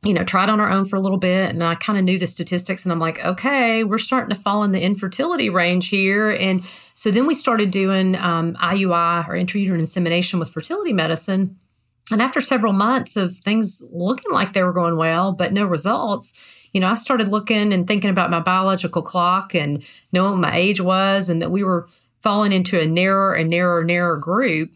you 0.04 0.14
know, 0.14 0.24
tried 0.24 0.50
on 0.50 0.60
our 0.60 0.70
own 0.70 0.86
for 0.86 0.96
a 0.96 1.00
little 1.00 1.18
bit 1.18 1.50
and 1.50 1.64
I 1.64 1.76
kind 1.76 1.98
of 1.98 2.06
knew 2.06 2.20
the 2.20 2.28
statistics 2.28 2.86
and 2.86 2.92
I'm 2.92 3.00
like, 3.00 3.24
okay, 3.26 3.84
we're 3.84 3.98
starting 3.98 4.34
to 4.34 4.42
fall 4.42 4.64
in 4.64 4.72
the 4.72 4.82
infertility 4.82 5.50
range 5.50 5.90
here. 5.90 6.32
And 6.32 6.64
so 6.94 7.10
then 7.10 7.26
we 7.26 7.34
started 7.34 7.72
doing 7.72 8.16
um, 8.16 8.56
IUI 8.56 9.28
or 9.28 9.34
intrauterine 9.34 9.80
insemination 9.80 10.40
with 10.40 10.50
fertility 10.50 10.94
medicine. 10.94 11.58
And 12.12 12.22
after 12.22 12.42
several 12.42 12.74
months 12.74 13.18
of 13.18 13.36
things 13.36 13.84
looking 13.92 14.32
like 14.32 14.54
they 14.54 14.64
were 14.64 14.72
going 14.72 14.98
well, 14.98 15.34
but 15.34 15.52
no 15.52 15.66
results, 15.66 16.40
you 16.74 16.80
know, 16.80 16.88
I 16.88 16.96
started 16.96 17.28
looking 17.28 17.74
and 17.74 17.88
thinking 17.88 18.10
about 18.10 18.30
my 18.30 18.40
biological 18.40 19.02
clock 19.02 19.56
and 19.56 19.84
knowing 20.14 20.34
what 20.34 20.42
my 20.42 20.56
age 20.56 20.80
was 20.80 21.30
and 21.30 21.42
that 21.42 21.52
we 21.52 21.64
were 21.64 21.88
falling 22.22 22.52
into 22.52 22.80
a 22.80 22.86
narrower 22.86 23.34
and 23.34 23.50
narrower, 23.50 23.84
narrower 23.84 24.18
group. 24.18 24.72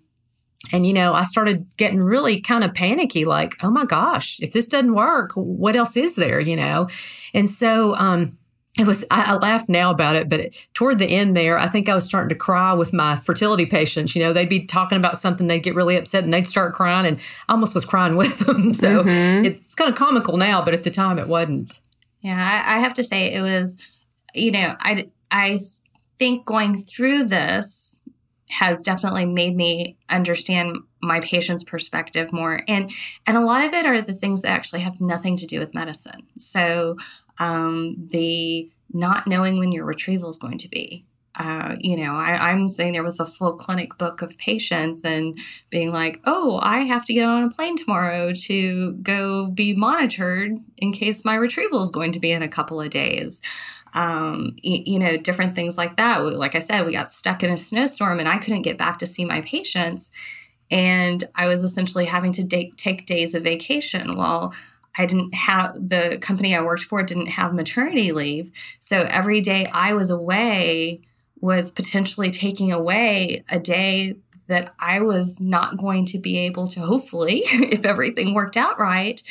And, 0.72 0.86
you 0.86 0.94
know, 0.94 1.14
I 1.14 1.24
started 1.24 1.66
getting 1.78 2.00
really 2.02 2.40
kind 2.40 2.64
of 2.64 2.74
panicky, 2.74 3.26
like, 3.26 3.56
oh 3.64 3.72
my 3.72 3.86
gosh, 3.86 4.40
if 4.42 4.52
this 4.54 4.68
doesn't 4.68 4.94
work, 4.94 5.32
what 5.34 5.76
else 5.76 5.98
is 5.98 6.16
there, 6.16 6.40
you 6.40 6.56
know? 6.56 6.88
And 7.34 7.50
so, 7.50 7.96
um, 7.96 8.38
it 8.80 8.88
was 8.88 9.04
I, 9.12 9.34
I 9.34 9.36
laugh 9.36 9.68
now 9.68 9.92
about 9.92 10.16
it 10.16 10.30
but 10.30 10.40
it, 10.40 10.68
toward 10.74 10.98
the 10.98 11.06
end 11.06 11.36
there 11.36 11.60
i 11.60 11.68
think 11.68 11.90
i 11.90 11.94
was 11.94 12.06
starting 12.06 12.30
to 12.30 12.36
cry 12.36 12.72
with 12.72 12.94
my 12.94 13.18
fertility 13.18 13.66
patients 13.66 14.16
you 14.16 14.24
know 14.24 14.32
they'd 14.32 14.48
be 14.48 14.66
talking 14.66 14.98
about 14.98 15.18
something 15.18 15.48
they'd 15.48 15.60
get 15.62 15.76
really 15.76 15.98
upset 15.98 16.24
and 16.24 16.34
they'd 16.34 16.48
start 16.48 16.74
crying 16.74 17.06
and 17.06 17.20
i 17.50 17.52
almost 17.52 17.76
was 17.76 17.84
crying 17.84 18.16
with 18.16 18.40
them 18.46 18.74
so 18.74 19.04
Mhm. 19.04 19.46
it's, 19.46 19.60
it's 19.60 19.76
kind 19.76 19.90
of 19.92 19.98
comical 19.98 20.38
now 20.38 20.64
but 20.64 20.74
at 20.74 20.86
the 20.86 20.90
time 20.90 21.20
it 21.20 21.28
wasn't 21.28 21.82
Yeah, 22.22 22.38
I, 22.66 22.78
I 22.78 22.80
have 22.80 22.94
to 22.94 23.04
say 23.04 23.34
it 23.34 23.42
was, 23.42 23.76
you 24.34 24.52
know, 24.54 24.74
I 24.80 25.10
I 25.30 25.60
think 26.18 26.46
going 26.46 26.74
through 26.76 27.26
this 27.26 27.91
has 28.52 28.84
definitely 28.84 29.26
made 29.26 29.56
me 29.56 29.98
understand 30.10 30.78
my 31.02 31.20
patient's 31.20 31.64
perspective 31.64 32.32
more, 32.32 32.60
and 32.68 32.92
and 33.26 33.38
a 33.38 33.42
lot 33.42 33.66
of 33.66 33.74
it 33.74 33.86
are 33.86 34.02
the 34.02 34.14
things 34.14 34.42
that 34.42 34.52
actually 34.52 34.82
have 34.82 35.02
nothing 35.02 35.36
to 35.38 35.46
do 35.46 35.60
with 35.60 35.74
medicine. 35.74 36.28
So 36.38 36.98
um, 37.40 37.96
the 38.12 38.70
not 38.94 39.28
knowing 39.28 39.58
when 39.58 39.72
your 39.72 39.86
retrieval 39.86 40.30
is 40.30 40.38
going 40.38 40.58
to 40.60 40.70
be. 40.70 41.06
Uh, 41.36 41.78
you 41.80 41.96
know, 41.96 42.14
I, 42.14 42.52
I'm 42.52 42.68
sitting 42.68 42.92
there 42.92 43.06
with 43.06 43.22
a 43.22 43.26
full 43.26 43.54
clinic 43.54 43.98
book 43.98 44.22
of 44.22 44.38
patients 44.38 45.06
and 45.06 45.40
being 45.70 45.92
like, 45.92 46.20
oh, 46.26 46.60
I 46.62 46.80
have 46.80 47.06
to 47.06 47.14
get 47.14 47.26
on 47.26 47.44
a 47.44 47.50
plane 47.50 47.78
tomorrow 47.78 48.34
to 48.34 48.94
go 48.96 49.48
be 49.48 49.74
monitored 49.74 50.58
in 50.78 50.92
case 50.92 51.24
my 51.24 51.36
retrieval 51.36 51.82
is 51.82 51.90
going 51.90 52.12
to 52.12 52.20
be 52.20 52.32
in 52.32 52.44
a 52.44 52.50
couple 52.50 52.82
of 52.82 52.90
days. 52.90 53.42
Um, 53.94 54.56
y- 54.64 54.84
you 54.86 55.00
know, 55.00 55.18
different 55.18 55.56
things 55.56 55.78
like 55.78 55.98
that. 55.98 56.20
Like 56.20 56.56
I 56.56 56.60
said, 56.60 56.86
we 56.86 56.94
got 56.94 57.12
stuck 57.12 57.44
in 57.44 57.50
a 57.50 57.58
snowstorm 57.58 58.20
and 58.20 58.30
I 58.30 58.38
couldn't 58.38 58.62
get 58.62 58.78
back 58.78 59.00
to 59.00 59.06
see 59.06 59.26
my 59.26 59.42
patients. 59.42 60.12
And 60.70 61.24
I 61.36 61.48
was 61.48 61.64
essentially 61.64 62.06
having 62.06 62.32
to 62.34 62.72
take 62.78 63.06
days 63.06 63.36
of 63.36 63.44
vacation. 63.44 64.18
Well, 64.18 64.54
I 64.98 65.06
didn't 65.06 65.34
have 65.34 65.74
the 65.74 66.18
company 66.22 66.56
I 66.56 66.62
worked 66.62 66.84
for 66.84 67.04
didn't 67.04 67.28
have 67.28 67.54
maternity 67.54 68.12
leave. 68.12 68.52
So 68.80 69.06
every 69.10 69.42
day 69.42 69.68
I 69.74 69.94
was 69.94 70.10
away 70.10 71.02
was 71.40 71.72
potentially 71.72 72.30
taking 72.30 72.72
away 72.72 73.44
a 73.50 73.60
day 73.60 74.16
that 74.48 74.74
I 74.80 75.00
was 75.02 75.40
not 75.40 75.78
going 75.78 76.06
to 76.08 76.18
be 76.18 76.38
able 76.40 76.68
to, 76.68 76.82
hopefully, 76.82 77.40
if 77.46 77.86
everything 77.86 78.34
worked 78.34 78.58
out 78.58 78.80
right, 78.80 79.22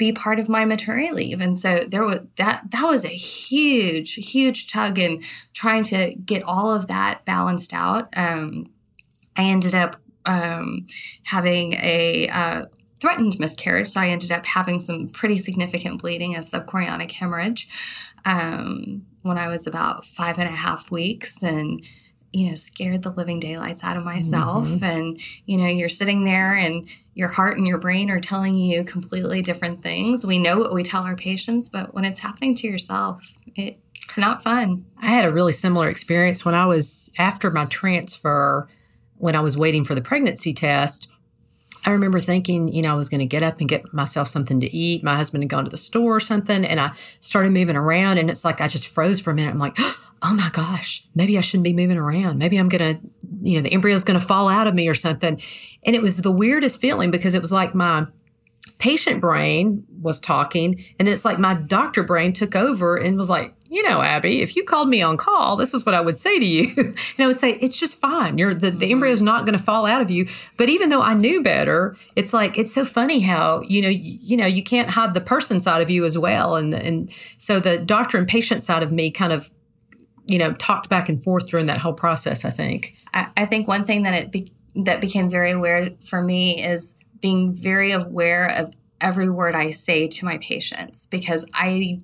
be 0.00 0.12
part 0.12 0.40
of 0.40 0.48
my 0.48 0.64
maternity 0.64 1.12
leave. 1.12 1.40
And 1.42 1.56
so 1.56 1.84
there 1.86 2.02
was 2.02 2.20
that 2.36 2.70
that 2.70 2.82
was 2.82 3.04
a 3.04 3.08
huge, 3.08 4.14
huge 4.14 4.72
tug 4.72 4.98
in 4.98 5.22
trying 5.52 5.84
to 5.84 6.14
get 6.14 6.42
all 6.42 6.74
of 6.74 6.86
that 6.86 7.24
balanced 7.26 7.74
out. 7.74 8.08
Um, 8.16 8.70
I 9.36 9.44
ended 9.44 9.74
up 9.74 10.00
um, 10.24 10.86
having 11.24 11.74
a 11.74 12.28
uh, 12.28 12.64
threatened 12.98 13.38
miscarriage, 13.38 13.88
so 13.88 14.00
I 14.00 14.08
ended 14.08 14.32
up 14.32 14.46
having 14.46 14.78
some 14.78 15.08
pretty 15.08 15.36
significant 15.36 16.00
bleeding, 16.00 16.34
a 16.34 16.40
subchorionic 16.40 17.12
hemorrhage, 17.12 17.68
um, 18.24 19.04
when 19.22 19.36
I 19.36 19.48
was 19.48 19.66
about 19.66 20.06
five 20.06 20.38
and 20.38 20.48
a 20.48 20.52
half 20.52 20.90
weeks, 20.90 21.42
and 21.42 21.84
you 22.32 22.48
know, 22.48 22.54
scared 22.54 23.02
the 23.02 23.10
living 23.10 23.40
daylights 23.40 23.82
out 23.82 23.96
of 23.96 24.04
myself. 24.04 24.68
Mhm. 24.68 24.82
And 24.82 25.20
you 25.46 25.56
know, 25.56 25.66
you're 25.66 25.88
sitting 25.88 26.24
there, 26.24 26.54
and 26.54 26.88
your 27.14 27.28
heart 27.28 27.58
and 27.58 27.66
your 27.66 27.78
brain 27.78 28.10
are 28.10 28.20
telling 28.20 28.56
you 28.56 28.84
completely 28.84 29.42
different 29.42 29.82
things. 29.82 30.24
We 30.24 30.38
know 30.38 30.58
what 30.58 30.72
we 30.72 30.82
tell 30.82 31.02
our 31.02 31.16
patients, 31.16 31.68
but 31.68 31.92
when 31.94 32.04
it's 32.04 32.20
happening 32.20 32.54
to 32.56 32.66
yourself, 32.66 33.34
it, 33.56 33.78
it's 34.04 34.16
not 34.16 34.42
fun. 34.42 34.84
I 35.02 35.08
had 35.08 35.24
a 35.24 35.32
really 35.32 35.52
similar 35.52 35.88
experience 35.88 36.44
when 36.44 36.54
I 36.54 36.66
was 36.66 37.12
after 37.18 37.50
my 37.50 37.66
transfer, 37.66 38.68
when 39.18 39.34
I 39.36 39.40
was 39.40 39.56
waiting 39.56 39.84
for 39.84 39.94
the 39.94 40.00
pregnancy 40.00 40.54
test. 40.54 41.08
I 41.84 41.90
remember 41.90 42.18
thinking, 42.20 42.68
you 42.68 42.82
know, 42.82 42.92
I 42.92 42.94
was 42.94 43.08
going 43.08 43.20
to 43.20 43.26
get 43.26 43.42
up 43.42 43.58
and 43.58 43.68
get 43.68 43.92
myself 43.92 44.28
something 44.28 44.60
to 44.60 44.76
eat. 44.76 45.02
My 45.02 45.16
husband 45.16 45.42
had 45.42 45.48
gone 45.48 45.64
to 45.64 45.70
the 45.70 45.78
store 45.78 46.16
or 46.16 46.20
something, 46.20 46.64
and 46.64 46.78
I 46.78 46.92
started 47.20 47.52
moving 47.52 47.76
around, 47.76 48.18
and 48.18 48.28
it's 48.30 48.44
like 48.44 48.60
I 48.60 48.68
just 48.68 48.86
froze 48.86 49.18
for 49.18 49.30
a 49.30 49.34
minute. 49.34 49.50
I'm 49.50 49.58
like, 49.58 49.78
oh 50.22 50.34
my 50.34 50.50
gosh, 50.52 51.06
maybe 51.14 51.38
I 51.38 51.40
shouldn't 51.40 51.64
be 51.64 51.72
moving 51.72 51.96
around. 51.96 52.38
Maybe 52.38 52.56
I'm 52.58 52.68
going 52.68 52.96
to, 52.96 53.00
you 53.42 53.56
know, 53.56 53.62
the 53.62 53.72
embryo's 53.72 54.04
going 54.04 54.18
to 54.18 54.24
fall 54.24 54.48
out 54.48 54.66
of 54.66 54.74
me 54.74 54.88
or 54.88 54.94
something. 54.94 55.40
And 55.84 55.96
it 55.96 56.02
was 56.02 56.18
the 56.18 56.30
weirdest 56.30 56.80
feeling 56.80 57.10
because 57.10 57.34
it 57.34 57.40
was 57.40 57.52
like 57.52 57.74
my 57.74 58.06
patient 58.78 59.20
brain 59.20 59.84
was 60.00 60.20
talking, 60.20 60.84
and 60.98 61.06
then 61.06 61.12
it's 61.12 61.24
like 61.24 61.38
my 61.38 61.54
doctor 61.54 62.02
brain 62.02 62.32
took 62.32 62.56
over 62.56 62.96
and 62.96 63.16
was 63.16 63.30
like, 63.30 63.54
you 63.68 63.84
know, 63.84 64.02
Abby, 64.02 64.42
if 64.42 64.56
you 64.56 64.64
called 64.64 64.88
me 64.88 65.00
on 65.00 65.16
call, 65.16 65.54
this 65.54 65.72
is 65.74 65.86
what 65.86 65.94
I 65.94 66.00
would 66.00 66.16
say 66.16 66.40
to 66.40 66.44
you. 66.44 66.72
and 66.76 66.96
I 67.20 67.26
would 67.28 67.38
say, 67.38 67.52
it's 67.60 67.78
just 67.78 68.00
fine. 68.00 68.36
You're 68.36 68.52
the, 68.52 68.72
the 68.72 68.90
embryo's 68.90 69.18
mm-hmm. 69.18 69.26
not 69.26 69.46
going 69.46 69.56
to 69.56 69.62
fall 69.62 69.86
out 69.86 70.02
of 70.02 70.10
you. 70.10 70.26
But 70.56 70.68
even 70.68 70.88
though 70.88 71.02
I 71.02 71.14
knew 71.14 71.40
better, 71.40 71.94
it's 72.16 72.32
like 72.32 72.58
it's 72.58 72.72
so 72.74 72.84
funny 72.84 73.20
how, 73.20 73.60
you 73.60 73.80
know, 73.80 73.88
you, 73.88 74.18
you 74.22 74.36
know, 74.36 74.46
you 74.46 74.64
can't 74.64 74.90
hide 74.90 75.14
the 75.14 75.20
person 75.20 75.60
side 75.60 75.82
of 75.82 75.90
you 75.90 76.04
as 76.04 76.18
well. 76.18 76.56
And 76.56 76.74
and 76.74 77.14
so 77.38 77.60
the 77.60 77.78
doctor 77.78 78.18
and 78.18 78.26
patient 78.26 78.60
side 78.62 78.82
of 78.82 78.90
me 78.90 79.12
kind 79.12 79.32
of, 79.32 79.50
you 80.30 80.38
know, 80.38 80.52
talked 80.54 80.88
back 80.88 81.08
and 81.08 81.22
forth 81.22 81.48
during 81.48 81.66
that 81.66 81.78
whole 81.78 81.92
process, 81.92 82.44
I 82.44 82.50
think. 82.50 82.94
I, 83.12 83.28
I 83.36 83.46
think 83.46 83.66
one 83.66 83.84
thing 83.84 84.04
that 84.04 84.14
it 84.14 84.30
be, 84.30 84.52
that 84.76 85.00
became 85.00 85.28
very 85.28 85.56
weird 85.56 85.96
for 86.04 86.22
me 86.22 86.62
is 86.64 86.94
being 87.20 87.52
very 87.54 87.90
aware 87.90 88.48
of 88.48 88.72
every 89.00 89.28
word 89.28 89.54
I 89.56 89.70
say 89.70 90.06
to 90.06 90.24
my 90.24 90.38
patients 90.38 91.06
because 91.06 91.44
I 91.52 92.00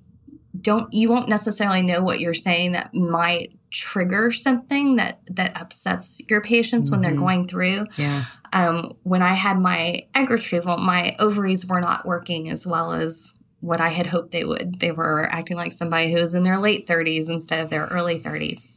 don't 0.60 0.90
you 0.92 1.10
won't 1.10 1.28
necessarily 1.28 1.82
know 1.82 2.02
what 2.02 2.18
you're 2.18 2.32
saying 2.34 2.72
that 2.72 2.94
might 2.94 3.52
trigger 3.70 4.32
something 4.32 4.96
that 4.96 5.20
that 5.28 5.60
upsets 5.60 6.20
your 6.28 6.40
patients 6.40 6.90
when 6.90 7.02
they're 7.02 7.12
Mhm. 7.12 7.18
going 7.18 7.46
through 7.48 7.86
Yeah. 7.98 8.24
um, 8.54 8.94
when 9.02 9.22
I 9.22 9.34
had 9.34 9.60
my 9.60 10.06
egg 10.14 10.30
retrieval, 10.30 10.78
my 10.78 11.14
ovaries 11.18 11.66
were 11.66 11.80
not 11.80 12.06
working 12.06 12.48
as 12.48 12.66
well 12.66 12.92
as 12.92 13.32
what 13.60 13.80
I 13.80 13.88
had 13.88 14.06
hoped 14.06 14.32
they 14.32 14.44
would. 14.44 14.80
They 14.80 14.92
were 14.92 15.26
acting 15.32 15.56
like 15.56 15.72
somebody 15.72 16.12
who 16.12 16.20
was 16.20 16.34
in 16.34 16.42
their 16.42 16.58
late 16.58 16.86
30s 16.86 17.30
instead 17.30 17.60
of 17.60 17.70
their 17.70 17.86
early 17.86 18.20
30s. 18.20 18.68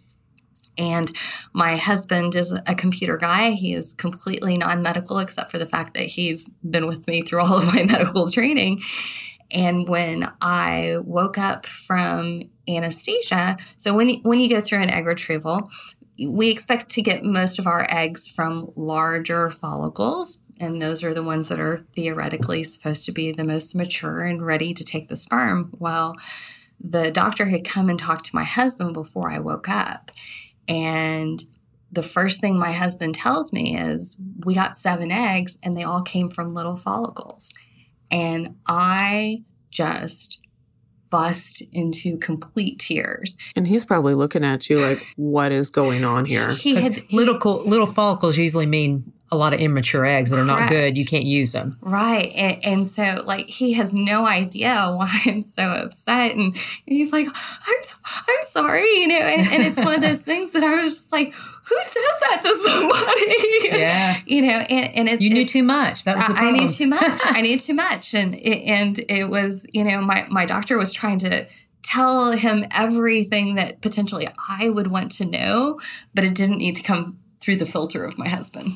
And 0.77 1.12
my 1.51 1.75
husband 1.75 2.36
is 2.36 2.53
a 2.53 2.74
computer 2.74 3.17
guy. 3.17 3.51
He 3.51 3.74
is 3.74 3.93
completely 3.93 4.57
non 4.57 4.81
medical, 4.81 5.19
except 5.19 5.51
for 5.51 5.57
the 5.59 5.65
fact 5.65 5.93
that 5.95 6.05
he's 6.05 6.48
been 6.69 6.88
with 6.88 7.05
me 7.05 7.21
through 7.21 7.41
all 7.41 7.57
of 7.57 7.65
my 7.67 7.83
medical 7.88 8.31
training. 8.31 8.79
And 9.51 9.89
when 9.89 10.31
I 10.41 10.98
woke 11.03 11.38
up 11.38 11.65
from 11.65 12.43
anesthesia, 12.67 13.57
so 13.77 13.93
when 13.93 14.21
when 14.21 14.39
you 14.39 14.50
go 14.50 14.62
through 14.62 14.81
an 14.81 14.89
egg 14.89 15.05
retrieval, 15.05 15.69
we 16.27 16.50
expect 16.50 16.89
to 16.89 17.01
get 17.01 17.24
most 17.24 17.59
of 17.59 17.67
our 17.67 17.86
eggs 17.89 18.27
from 18.27 18.71
larger 18.75 19.50
follicles, 19.50 20.43
and 20.59 20.81
those 20.81 21.03
are 21.03 21.13
the 21.13 21.23
ones 21.23 21.47
that 21.47 21.59
are 21.59 21.85
theoretically 21.93 22.63
supposed 22.63 23.05
to 23.05 23.11
be 23.11 23.31
the 23.31 23.45
most 23.45 23.75
mature 23.75 24.21
and 24.21 24.45
ready 24.45 24.73
to 24.73 24.83
take 24.83 25.07
the 25.07 25.15
sperm. 25.15 25.73
Well, 25.79 26.15
the 26.79 27.11
doctor 27.11 27.45
had 27.45 27.65
come 27.65 27.89
and 27.89 27.99
talked 27.99 28.25
to 28.25 28.35
my 28.35 28.43
husband 28.43 28.93
before 28.93 29.31
I 29.31 29.39
woke 29.39 29.69
up. 29.69 30.11
And 30.67 31.43
the 31.91 32.03
first 32.03 32.41
thing 32.41 32.57
my 32.57 32.71
husband 32.71 33.15
tells 33.15 33.51
me 33.51 33.77
is, 33.77 34.17
We 34.45 34.53
got 34.53 34.77
seven 34.77 35.11
eggs 35.11 35.57
and 35.63 35.75
they 35.75 35.83
all 35.83 36.01
came 36.01 36.29
from 36.29 36.49
little 36.49 36.77
follicles. 36.77 37.53
And 38.11 38.55
I 38.67 39.43
just 39.71 40.39
bust 41.09 41.63
into 41.71 42.17
complete 42.17 42.79
tears. 42.79 43.35
And 43.55 43.67
he's 43.67 43.85
probably 43.85 44.13
looking 44.13 44.43
at 44.43 44.69
you 44.69 44.77
like, 44.77 44.99
what 45.15 45.51
is 45.51 45.69
going 45.69 46.03
on 46.03 46.25
here? 46.25 46.51
He 46.51 46.75
had 46.75 47.03
little 47.11 47.37
little 47.63 47.87
follicles 47.87 48.37
usually 48.37 48.65
mean 48.67 49.11
a 49.31 49.38
lot 49.38 49.53
of 49.53 49.59
immature 49.59 50.05
eggs 50.05 50.31
that 50.31 50.39
are 50.39 50.45
not 50.45 50.69
good. 50.69 50.98
You 50.98 51.05
can't 51.05 51.25
use 51.25 51.51
them. 51.51 51.77
Right. 51.81 52.31
And, 52.36 52.65
and, 52.65 52.88
so, 52.88 53.21
like, 53.25 53.48
he 53.48 53.74
has 53.74 53.93
no 53.93 54.25
idea 54.25 54.91
why 54.95 55.09
I'm 55.25 55.41
so 55.41 55.63
upset. 55.63 56.36
And 56.36 56.57
he's 56.86 57.13
like, 57.13 57.27
I'm, 57.27 57.81
I'm 58.05 58.43
sorry, 58.50 58.88
you 59.01 59.07
know. 59.07 59.15
And, 59.15 59.48
and 59.51 59.63
it's 59.63 59.77
one 59.77 59.93
of 59.93 60.01
those 60.01 60.21
things 60.29 60.51
that 60.51 60.63
I 60.63 60.81
was 60.81 60.95
just 60.95 61.12
like, 61.12 61.33
who 61.33 61.75
says 61.81 62.19
that 62.21 62.39
to 62.41 62.59
somebody? 62.65 63.77
Yeah. 63.77 64.17
you 64.25 64.41
know, 64.41 64.57
and, 64.69 64.95
and 64.95 65.09
it, 65.09 65.21
you 65.21 65.29
knew 65.29 65.45
too 65.45 65.63
much. 65.63 66.05
That 66.05 66.17
was 66.17 66.27
the 66.27 66.33
problem. 66.33 66.55
I 66.55 66.57
knew 66.57 66.69
too 66.69 66.88
much. 66.88 67.21
I 67.24 67.41
knew 67.41 67.59
too 67.59 67.75
much. 67.75 68.13
And, 68.15 68.36
it, 68.36 68.63
and 68.63 69.00
it 69.07 69.29
was, 69.29 69.65
you 69.71 69.83
know, 69.83 70.01
my, 70.01 70.25
my 70.29 70.45
doctor 70.45 70.77
was 70.77 70.91
trying 70.91 71.19
to, 71.19 71.48
tell 71.81 72.33
him 72.33 72.65
everything 72.71 73.55
that 73.55 73.81
potentially 73.81 74.27
I 74.50 74.69
would 74.69 74.88
want 74.88 75.13
to 75.13 75.25
know, 75.25 75.79
but 76.13 76.24
it 76.24 76.36
didn't 76.36 76.57
need 76.57 76.75
to 76.75 76.83
come 76.83 77.17
through 77.39 77.55
the 77.55 77.65
filter 77.65 78.03
of 78.03 78.17
my 78.17 78.27
husband. 78.27 78.74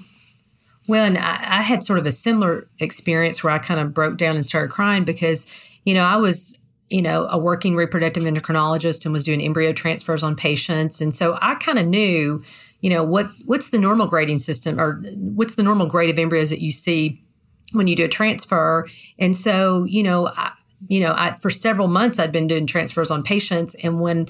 Well, 0.87 1.05
and 1.05 1.17
I, 1.17 1.59
I, 1.59 1.61
had 1.61 1.83
sort 1.83 1.99
of 1.99 2.05
a 2.05 2.11
similar 2.11 2.67
experience 2.79 3.43
where 3.43 3.53
I 3.53 3.59
kind 3.59 3.79
of 3.79 3.93
broke 3.93 4.17
down 4.17 4.35
and 4.35 4.45
started 4.45 4.71
crying 4.71 5.05
because, 5.05 5.47
you 5.85 5.93
know, 5.93 6.03
I 6.03 6.17
was, 6.17 6.57
you 6.89 7.01
know, 7.01 7.25
a 7.29 7.37
working 7.37 7.75
reproductive 7.75 8.23
endocrinologist 8.23 9.05
and 9.05 9.13
was 9.13 9.23
doing 9.23 9.41
embryo 9.41 9.71
transfers 9.71 10.23
on 10.23 10.35
patients. 10.35 10.99
And 10.99 11.13
so 11.13 11.37
I 11.41 11.55
kind 11.55 11.79
of 11.79 11.87
knew, 11.87 12.43
you 12.81 12.89
know, 12.89 13.03
what 13.03 13.29
what's 13.45 13.69
the 13.69 13.77
normal 13.77 14.07
grading 14.07 14.39
system 14.39 14.79
or 14.79 15.01
what's 15.15 15.55
the 15.55 15.63
normal 15.63 15.85
grade 15.85 16.09
of 16.09 16.19
embryos 16.19 16.49
that 16.49 16.59
you 16.59 16.71
see 16.71 17.23
when 17.71 17.87
you 17.87 17.95
do 17.95 18.05
a 18.05 18.09
transfer. 18.09 18.87
And 19.17 19.35
so, 19.35 19.85
you 19.85 20.03
know, 20.03 20.27
I, 20.27 20.51
you 20.89 20.99
know, 20.99 21.13
I, 21.13 21.35
for 21.41 21.49
several 21.49 21.87
months 21.87 22.19
I'd 22.19 22.33
been 22.33 22.47
doing 22.47 22.67
transfers 22.67 23.09
on 23.09 23.23
patients. 23.23 23.73
And 23.75 24.01
when 24.01 24.27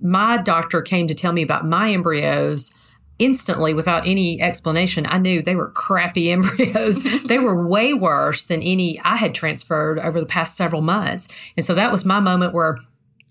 my 0.00 0.38
doctor 0.38 0.82
came 0.82 1.08
to 1.08 1.14
tell 1.14 1.32
me 1.32 1.42
about 1.42 1.66
my 1.66 1.90
embryos, 1.90 2.72
instantly 3.18 3.72
without 3.72 4.06
any 4.06 4.40
explanation 4.42 5.06
i 5.06 5.18
knew 5.18 5.42
they 5.42 5.56
were 5.56 5.70
crappy 5.70 6.30
embryos 6.32 7.22
they 7.24 7.38
were 7.38 7.66
way 7.66 7.94
worse 7.94 8.46
than 8.46 8.62
any 8.62 9.00
i 9.00 9.16
had 9.16 9.34
transferred 9.34 9.98
over 9.98 10.20
the 10.20 10.26
past 10.26 10.56
several 10.56 10.82
months 10.82 11.28
and 11.56 11.64
so 11.64 11.74
that 11.74 11.90
was 11.90 12.04
my 12.04 12.20
moment 12.20 12.52
where 12.52 12.78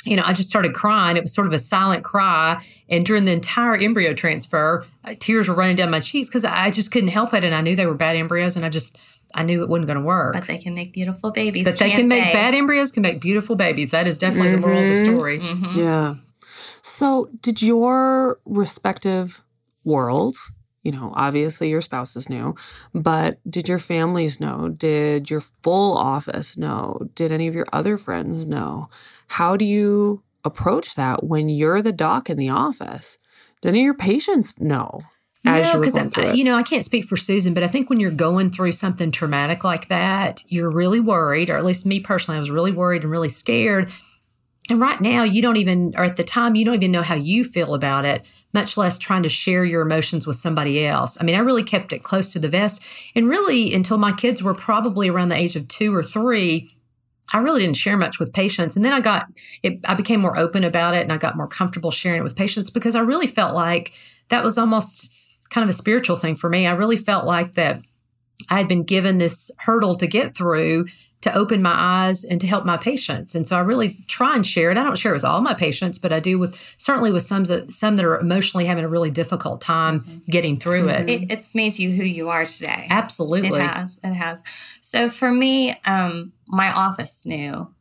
you 0.06 0.16
know 0.16 0.24
i 0.26 0.34
just 0.34 0.50
started 0.50 0.74
crying 0.74 1.18
it 1.18 1.22
was 1.22 1.34
sort 1.34 1.48
of 1.48 1.54
a 1.54 1.60
silent 1.60 2.04
cry 2.04 2.62
and 2.90 3.06
during 3.06 3.26
the 3.26 3.32
entire 3.32 3.76
embryo 3.76 4.14
transfer 4.14 4.86
uh, 5.04 5.14
tears 5.20 5.48
were 5.48 5.56
running 5.56 5.76
down 5.76 5.90
my 5.90 6.00
cheeks 6.00 6.30
because 6.30 6.46
i 6.46 6.72
just 6.72 6.92
couldn't 6.92 7.10
help 7.10 7.34
it 7.34 7.44
and 7.44 7.54
i 7.54 7.62
knew 7.62 7.76
they 7.76 7.86
were 7.86 7.94
bad 7.94 8.16
embryos 8.16 8.56
and 8.56 8.66
i 8.66 8.70
just 8.70 8.98
I 9.36 9.44
knew 9.44 9.62
it 9.62 9.70
wasn't 9.70 9.88
going 9.88 10.00
to 10.00 10.04
work. 10.04 10.34
But 10.34 10.46
they 10.46 10.58
can 10.58 10.74
make 10.74 10.94
beautiful 10.94 11.30
babies. 11.30 11.66
But 11.66 11.78
they 11.78 11.92
can 11.92 12.08
make 12.08 12.24
they? 12.24 12.34
bad 12.34 12.56
embryos 12.56 12.92
can 12.92 13.04
make 13.04 13.20
beautiful 13.20 13.56
babies. 13.58 13.92
That 13.92 14.08
is 14.08 14.18
definitely 14.18 14.54
mm-hmm. 14.54 14.62
the 14.62 14.68
moral 14.68 14.84
of 14.84 14.88
the 14.88 14.94
mm-hmm. 14.94 15.18
story. 15.18 15.40
Mm-hmm. 15.40 15.80
Yeah. 15.80 16.16
So, 16.82 17.30
did 17.42 17.62
your 17.62 18.40
respective 18.46 19.44
worlds. 19.86 20.52
You 20.84 20.92
know, 20.92 21.14
obviously 21.16 21.70
your 21.70 21.82
spouses 21.82 22.30
knew, 22.30 22.54
but 22.94 23.40
did 23.50 23.68
your 23.68 23.80
families 23.80 24.40
know? 24.40 24.70
Did 24.70 25.32
your 25.32 25.42
full 25.42 25.98
office 25.98 26.58
know? 26.58 27.00
Did 27.16 27.32
any 27.32 27.48
of 27.48 27.56
your 27.56 27.66
other 27.74 27.98
friends 27.98 28.46
know? 28.46 28.90
How 29.28 29.58
do 29.58 29.66
you 29.66 30.22
approach 30.44 30.94
that 30.94 31.24
when 31.24 31.50
you're 31.50 31.82
the 31.82 31.92
doc 31.92 32.30
in 32.30 32.38
the 32.38 32.50
office? 32.50 33.18
Did 33.62 33.70
any 33.70 33.80
of 33.80 33.86
your 33.86 33.94
patients 33.96 34.54
know? 34.60 35.00
As 35.48 35.74
no, 35.74 35.80
because 35.80 36.36
you 36.36 36.44
know 36.44 36.56
I 36.56 36.64
can't 36.64 36.84
speak 36.84 37.06
for 37.06 37.18
Susan, 37.18 37.54
but 37.54 37.64
I 37.64 37.68
think 37.68 37.90
when 37.90 38.00
you're 38.00 38.10
going 38.10 38.50
through 38.50 38.72
something 38.72 39.12
traumatic 39.12 39.64
like 39.64 39.90
that, 39.90 40.42
you're 40.48 40.72
really 40.72 41.00
worried, 41.00 41.52
or 41.52 41.58
at 41.58 41.66
least 41.66 41.86
me 41.86 42.00
personally, 42.00 42.38
I 42.38 42.40
was 42.40 42.50
really 42.50 42.72
worried 42.72 43.04
and 43.04 43.12
really 43.12 43.30
scared. 43.30 43.92
And 44.72 44.80
right 44.80 45.00
now, 45.00 45.24
you 45.24 45.44
don't 45.44 45.58
even, 45.58 45.94
or 45.96 46.04
at 46.04 46.16
the 46.16 46.24
time, 46.24 46.56
you 46.56 46.66
don't 46.66 46.74
even 46.74 46.92
know 46.92 47.04
how 47.04 47.14
you 47.14 47.44
feel 47.44 47.76
about 47.76 48.06
it 48.06 48.32
much 48.56 48.78
less 48.78 48.98
trying 48.98 49.22
to 49.22 49.30
share 49.30 49.66
your 49.66 49.82
emotions 49.82 50.26
with 50.26 50.38
somebody 50.38 50.86
else. 50.86 51.18
I 51.20 51.24
mean, 51.24 51.36
I 51.36 51.40
really 51.40 51.62
kept 51.62 51.94
it 51.94 52.02
close 52.02 52.32
to 52.34 52.40
the 52.40 52.50
vest. 52.50 52.82
And 53.14 53.30
really, 53.30 53.74
until 53.74 53.98
my 53.98 54.14
kids 54.14 54.42
were 54.42 54.56
probably 54.56 55.10
around 55.10 55.30
the 55.30 55.36
age 55.36 55.56
of 55.56 55.68
two 55.68 55.94
or 55.94 56.02
three, 56.02 56.74
I 57.34 57.40
really 57.40 57.62
didn't 57.62 57.76
share 57.76 57.98
much 57.98 58.18
with 58.18 58.34
patients. 58.34 58.76
And 58.76 58.86
then 58.86 58.94
I 58.94 59.02
got, 59.02 59.28
it, 59.62 59.80
I 59.84 59.94
became 59.94 60.22
more 60.22 60.38
open 60.38 60.64
about 60.64 60.96
it 60.96 61.02
and 61.02 61.12
I 61.12 61.18
got 61.18 61.36
more 61.36 61.48
comfortable 61.48 61.92
sharing 61.92 62.22
it 62.22 62.24
with 62.24 62.36
patients 62.36 62.70
because 62.70 62.96
I 62.96 63.02
really 63.02 63.28
felt 63.28 63.54
like 63.54 63.94
that 64.30 64.44
was 64.44 64.58
almost 64.58 65.14
kind 65.50 65.64
of 65.64 65.70
a 65.70 65.78
spiritual 65.78 66.16
thing 66.16 66.38
for 66.38 66.50
me. 66.50 66.66
I 66.66 66.72
really 66.72 66.98
felt 66.98 67.26
like 67.26 67.54
that 67.56 67.82
I 68.50 68.58
had 68.58 68.70
been 68.70 68.84
given 68.84 69.18
this 69.18 69.52
hurdle 69.60 69.96
to 69.96 70.08
get 70.08 70.36
through 70.36 70.86
to 71.26 71.34
open 71.36 71.60
my 71.60 71.74
eyes 71.76 72.24
and 72.24 72.40
to 72.40 72.46
help 72.46 72.66
my 72.66 72.78
patients. 72.78 73.34
And 73.34 73.48
so 73.48 73.56
I 73.56 73.62
really 73.62 73.98
try 74.08 74.36
and 74.36 74.46
share 74.46 74.70
it. 74.70 74.78
I 74.78 74.84
don't 74.84 74.96
share 74.96 75.12
it 75.12 75.16
with 75.16 75.26
all 75.26 75.42
my 75.42 75.56
patients, 75.56 75.98
but 75.98 76.14
I 76.14 76.20
do 76.20 76.38
with 76.38 76.56
certainly 76.78 77.12
with 77.12 77.24
some 77.24 77.46
that 77.46 77.74
some 77.74 77.96
that 77.96 78.06
are 78.06 78.20
emotionally 78.20 78.64
having 78.64 78.84
a 78.84 78.88
really 78.88 79.10
difficult 79.10 79.60
time 79.60 80.02
mm-hmm. 80.02 80.20
getting 80.30 80.56
through 80.56 80.88
it. 80.90 81.10
it. 81.10 81.32
It's 81.32 81.56
made 81.56 81.80
you 81.80 81.90
who 81.90 82.04
you 82.04 82.30
are 82.30 82.46
today. 82.46 82.86
Absolutely, 82.92 83.60
it 83.60 83.62
has. 83.64 84.00
It 84.04 84.14
has. 84.14 84.44
So 84.82 85.10
for 85.10 85.32
me, 85.32 85.76
um, 85.88 86.32
my 86.48 86.72
office 86.72 87.26
knew, 87.26 87.74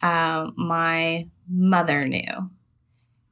uh, 0.00 0.52
my 0.56 1.28
mother 1.48 2.06
knew. 2.06 2.50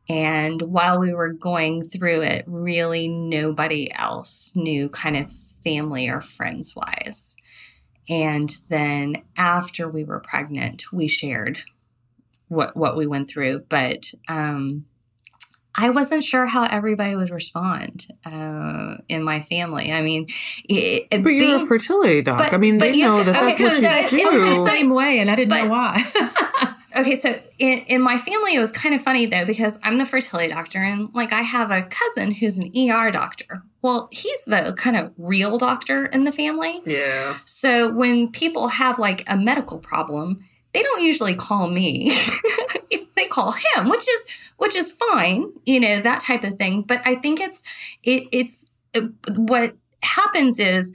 And 0.09 0.61
while 0.61 0.99
we 0.99 1.15
were 1.15 1.33
going 1.33 1.85
through 1.85 2.23
it, 2.23 2.45
really 2.49 3.07
nobody 3.07 3.95
else 3.95 4.51
knew 4.57 4.89
kind 4.89 5.17
of 5.17 5.33
family 5.33 6.09
or 6.09 6.21
friends 6.21 6.75
wise. 6.75 7.37
And 8.09 8.51
then 8.69 9.23
after 9.37 9.89
we 9.89 10.05
were 10.05 10.21
pregnant, 10.21 10.93
we 10.93 11.09
shared 11.09 11.61
what 12.49 12.77
what 12.77 12.97
we 12.97 13.07
went 13.07 13.29
through. 13.29 13.61
But 13.69 14.13
um, 14.29 14.87
I 15.75 15.91
wasn't 15.91 16.23
sure 16.23 16.47
how 16.47 16.65
everybody 16.65 17.17
would 17.17 17.31
respond 17.31 18.07
uh, 18.27 18.97
in 19.09 19.23
my 19.23 19.41
family. 19.41 19.93
I 19.93 20.03
mean, 20.03 20.27
it, 20.65 21.09
but 21.11 21.25
being, 21.25 21.49
you're 21.49 21.63
a 21.63 21.67
fertility 21.67 22.21
doc. 22.23 22.39
But, 22.39 22.53
I 22.53 22.59
mean, 22.59 22.79
they 22.79 23.01
know 23.01 23.23
that 23.23 23.35
okay, 23.35 23.65
that's 23.65 23.83
what 23.83 24.11
so 24.11 24.17
you 24.17 24.31
do. 24.31 24.47
It's 24.47 24.57
the 24.57 24.67
same 24.67 24.91
way, 24.91 25.19
and 25.19 25.31
I 25.31 25.37
didn't 25.37 25.51
but, 25.51 25.65
know 25.65 25.71
why. 25.71 26.75
okay, 26.99 27.17
so 27.17 27.41
in, 27.59 27.79
in 27.87 28.03
my 28.03 28.19
family, 28.19 28.55
it 28.55 28.61
was 28.61 28.71
kind 28.71 28.95
of 28.95 29.01
funny 29.01 29.25
though 29.27 29.47
because 29.47 29.79
I'm 29.83 29.97
the 29.97 30.07
fertility 30.07 30.53
doctor, 30.53 30.79
and 30.79 31.09
like 31.15 31.33
I 31.33 31.41
have 31.41 31.71
a 31.71 31.83
cousin 31.83 32.33
who's 32.33 32.59
an 32.59 32.71
ER 32.77 33.11
doctor. 33.11 33.63
Well, 33.83 34.09
he's 34.13 34.45
the 34.47 34.75
kind 34.79 34.97
of 34.97 35.13
real 35.19 35.59
doctor 35.59 36.07
in 36.07 36.25
the 36.25 36.33
family. 36.33 36.81
Yeah. 36.87 37.37
So 37.45 37.93
when 37.93 38.31
people 38.31 38.69
have 38.69 38.99
like 38.99 39.25
a 39.29 39.37
medical 39.37 39.81
problem, 39.81 40.45
they 40.73 40.83
don't 40.83 41.03
usually 41.03 41.35
call 41.35 41.69
me. 41.69 42.17
they 43.17 43.27
call 43.27 43.53
him, 43.53 43.89
which 43.89 44.09
is 44.09 44.25
which 44.57 44.77
is 44.77 44.93
fine, 44.93 45.53
you 45.67 45.81
know, 45.81 46.01
that 46.01 46.21
type 46.21 46.45
of 46.45 46.59
thing. 46.59 46.83
But 46.83 47.03
I 47.05 47.17
think 47.17 47.41
it's 47.41 47.63
it, 48.05 48.29
it's 48.33 48.65
it, 48.95 49.11
what 49.37 49.77
happens 50.03 50.59
is 50.59 50.93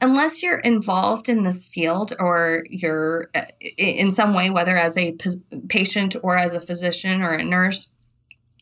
unless 0.00 0.42
you're 0.42 0.60
involved 0.60 1.28
in 1.28 1.42
this 1.42 1.66
field 1.66 2.14
or 2.20 2.64
you're 2.68 3.30
uh, 3.34 3.46
in 3.76 4.12
some 4.12 4.34
way 4.34 4.50
whether 4.50 4.76
as 4.76 4.96
a 4.96 5.16
patient 5.68 6.16
or 6.22 6.36
as 6.36 6.54
a 6.54 6.60
physician 6.60 7.22
or 7.22 7.32
a 7.32 7.44
nurse 7.44 7.90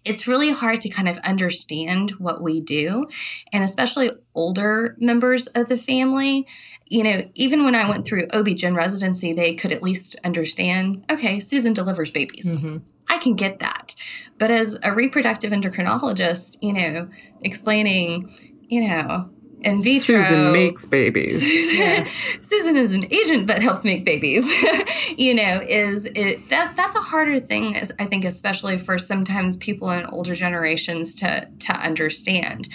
it's 0.07 0.27
really 0.27 0.51
hard 0.51 0.81
to 0.83 0.89
kind 0.89 1.09
of 1.09 1.19
understand 1.19 2.13
what 2.13 2.43
we 2.43 2.61
do. 2.61 3.09
And 3.53 3.65
especially 3.65 4.11
older 4.35 4.97
members 4.99 5.47
of 5.49 5.69
the 5.69 5.77
family, 5.77 6.47
you 6.87 7.03
know, 7.03 7.23
even 7.35 7.65
when 7.65 7.75
I 7.75 7.89
went 7.89 8.07
through 8.07 8.29
OB-GYN 8.33 8.77
residency, 8.77 9.33
they 9.33 9.55
could 9.55 9.73
at 9.73 9.83
least 9.83 10.17
understand, 10.25 11.05
okay, 11.11 11.41
Susan 11.41 11.73
delivers 11.73 12.11
babies. 12.11 12.57
Mm-hmm. 12.57 12.79
I 13.09 13.19
can 13.19 13.35
get 13.35 13.59
that. 13.61 13.95
But 14.39 14.51
as 14.51 14.79
a 14.83 14.95
reproductive 14.95 15.53
endocrinologist, 15.53 16.59
you 16.61 16.73
know, 16.73 17.09
explaining, 17.43 18.33
you 18.69 18.87
know, 18.87 19.31
in 19.63 19.83
vitro. 19.83 20.23
Susan 20.23 20.53
makes 20.53 20.85
babies. 20.85 21.77
yeah. 21.79 22.07
Susan 22.41 22.77
is 22.77 22.93
an 22.93 23.03
agent 23.13 23.47
that 23.47 23.63
helps 23.63 23.85
make 23.85 24.05
babies. 24.05 24.45
you 25.17 25.35
know, 25.35 25.61
is 25.67 26.07
it 26.15 26.49
that 26.51 26.77
that's 26.77 26.97
a 26.97 27.01
harder 27.01 27.41
thing, 27.41 27.77
I 27.99 28.05
think, 28.07 28.25
especially 28.25 28.79
for 28.79 28.99
sometimes 28.99 29.57
people 29.57 29.91
in 29.91 30.07
older 30.07 30.35
generations 30.35 31.15
to 31.17 31.49
to 31.61 31.73
understand. 31.73 32.69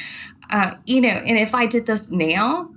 Uh, 0.50 0.76
you 0.86 1.00
know, 1.00 1.10
and 1.10 1.38
if 1.38 1.56
I 1.56 1.66
did 1.66 1.86
this 1.86 2.10
now, 2.10 2.70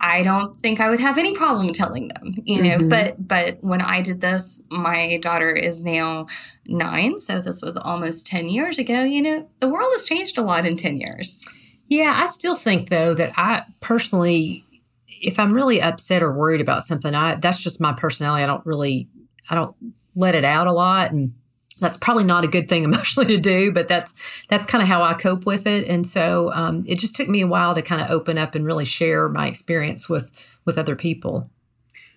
I 0.00 0.22
don't 0.22 0.60
think 0.60 0.80
I 0.80 0.90
would 0.90 1.00
have 1.00 1.16
any 1.16 1.34
problem 1.34 1.72
telling 1.72 2.08
them, 2.08 2.42
you 2.44 2.62
know. 2.62 2.76
Mm-hmm. 2.76 2.88
But 2.88 3.26
but 3.26 3.58
when 3.62 3.80
I 3.80 4.02
did 4.02 4.20
this, 4.20 4.62
my 4.70 5.18
daughter 5.18 5.50
is 5.50 5.84
now 5.84 6.26
nine, 6.66 7.18
so 7.18 7.40
this 7.40 7.62
was 7.62 7.76
almost 7.76 8.26
ten 8.26 8.48
years 8.48 8.78
ago. 8.78 9.02
You 9.02 9.22
know, 9.22 9.48
the 9.60 9.68
world 9.68 9.90
has 9.92 10.04
changed 10.04 10.36
a 10.36 10.42
lot 10.42 10.66
in 10.66 10.76
ten 10.76 11.00
years. 11.00 11.46
Yeah, 11.88 12.14
I 12.16 12.26
still 12.26 12.54
think 12.54 12.88
though 12.88 13.14
that 13.14 13.32
I 13.36 13.64
personally, 13.80 14.64
if 15.08 15.38
I'm 15.38 15.52
really 15.52 15.80
upset 15.80 16.22
or 16.22 16.32
worried 16.32 16.60
about 16.60 16.82
something, 16.82 17.14
I 17.14 17.36
that's 17.36 17.60
just 17.60 17.80
my 17.80 17.92
personality. 17.92 18.42
I 18.42 18.46
don't 18.46 18.64
really, 18.66 19.08
I 19.50 19.54
don't 19.54 19.74
let 20.14 20.34
it 20.34 20.44
out 20.44 20.66
a 20.66 20.72
lot, 20.72 21.12
and 21.12 21.32
that's 21.80 21.96
probably 21.96 22.24
not 22.24 22.44
a 22.44 22.48
good 22.48 22.68
thing 22.68 22.84
emotionally 22.84 23.34
to 23.34 23.40
do, 23.40 23.72
but 23.72 23.88
that's 23.88 24.44
that's 24.48 24.66
kind 24.66 24.82
of 24.82 24.88
how 24.88 25.02
I 25.02 25.14
cope 25.14 25.46
with 25.46 25.66
it. 25.66 25.86
And 25.86 26.06
so 26.06 26.52
um, 26.52 26.84
it 26.86 26.98
just 26.98 27.14
took 27.14 27.28
me 27.28 27.40
a 27.42 27.46
while 27.46 27.74
to 27.74 27.82
kind 27.82 28.00
of 28.00 28.10
open 28.10 28.38
up 28.38 28.54
and 28.54 28.64
really 28.64 28.84
share 28.84 29.28
my 29.28 29.46
experience 29.46 30.08
with 30.08 30.48
with 30.64 30.78
other 30.78 30.96
people. 30.96 31.50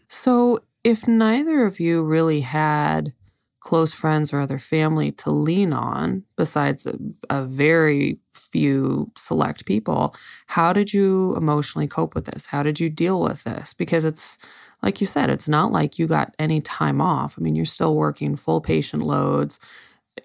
So 0.07 0.61
if 0.83 1.07
neither 1.07 1.65
of 1.65 1.79
you 1.79 2.01
really 2.01 2.41
had 2.41 3.13
close 3.59 3.93
friends 3.93 4.33
or 4.33 4.39
other 4.39 4.57
family 4.57 5.11
to 5.11 5.29
lean 5.31 5.73
on, 5.73 6.23
besides 6.37 6.87
a, 6.87 6.97
a 7.29 7.43
very 7.43 8.17
few 8.51 9.11
select 9.17 9.65
people, 9.65 10.15
how 10.47 10.73
did 10.73 10.93
you 10.93 11.35
emotionally 11.35 11.87
cope 11.87 12.15
with 12.15 12.25
this? 12.25 12.47
How 12.47 12.63
did 12.63 12.79
you 12.79 12.89
deal 12.89 13.21
with 13.21 13.43
this? 13.43 13.73
Because 13.73 14.05
it's 14.05 14.37
like 14.81 15.01
you 15.01 15.07
said, 15.07 15.29
it's 15.29 15.47
not 15.47 15.71
like 15.71 15.99
you 15.99 16.07
got 16.07 16.33
any 16.39 16.61
time 16.61 17.01
off. 17.01 17.35
I 17.37 17.41
mean, 17.41 17.55
you're 17.55 17.65
still 17.65 17.95
working 17.95 18.35
full 18.35 18.61
patient 18.61 19.03
loads, 19.03 19.59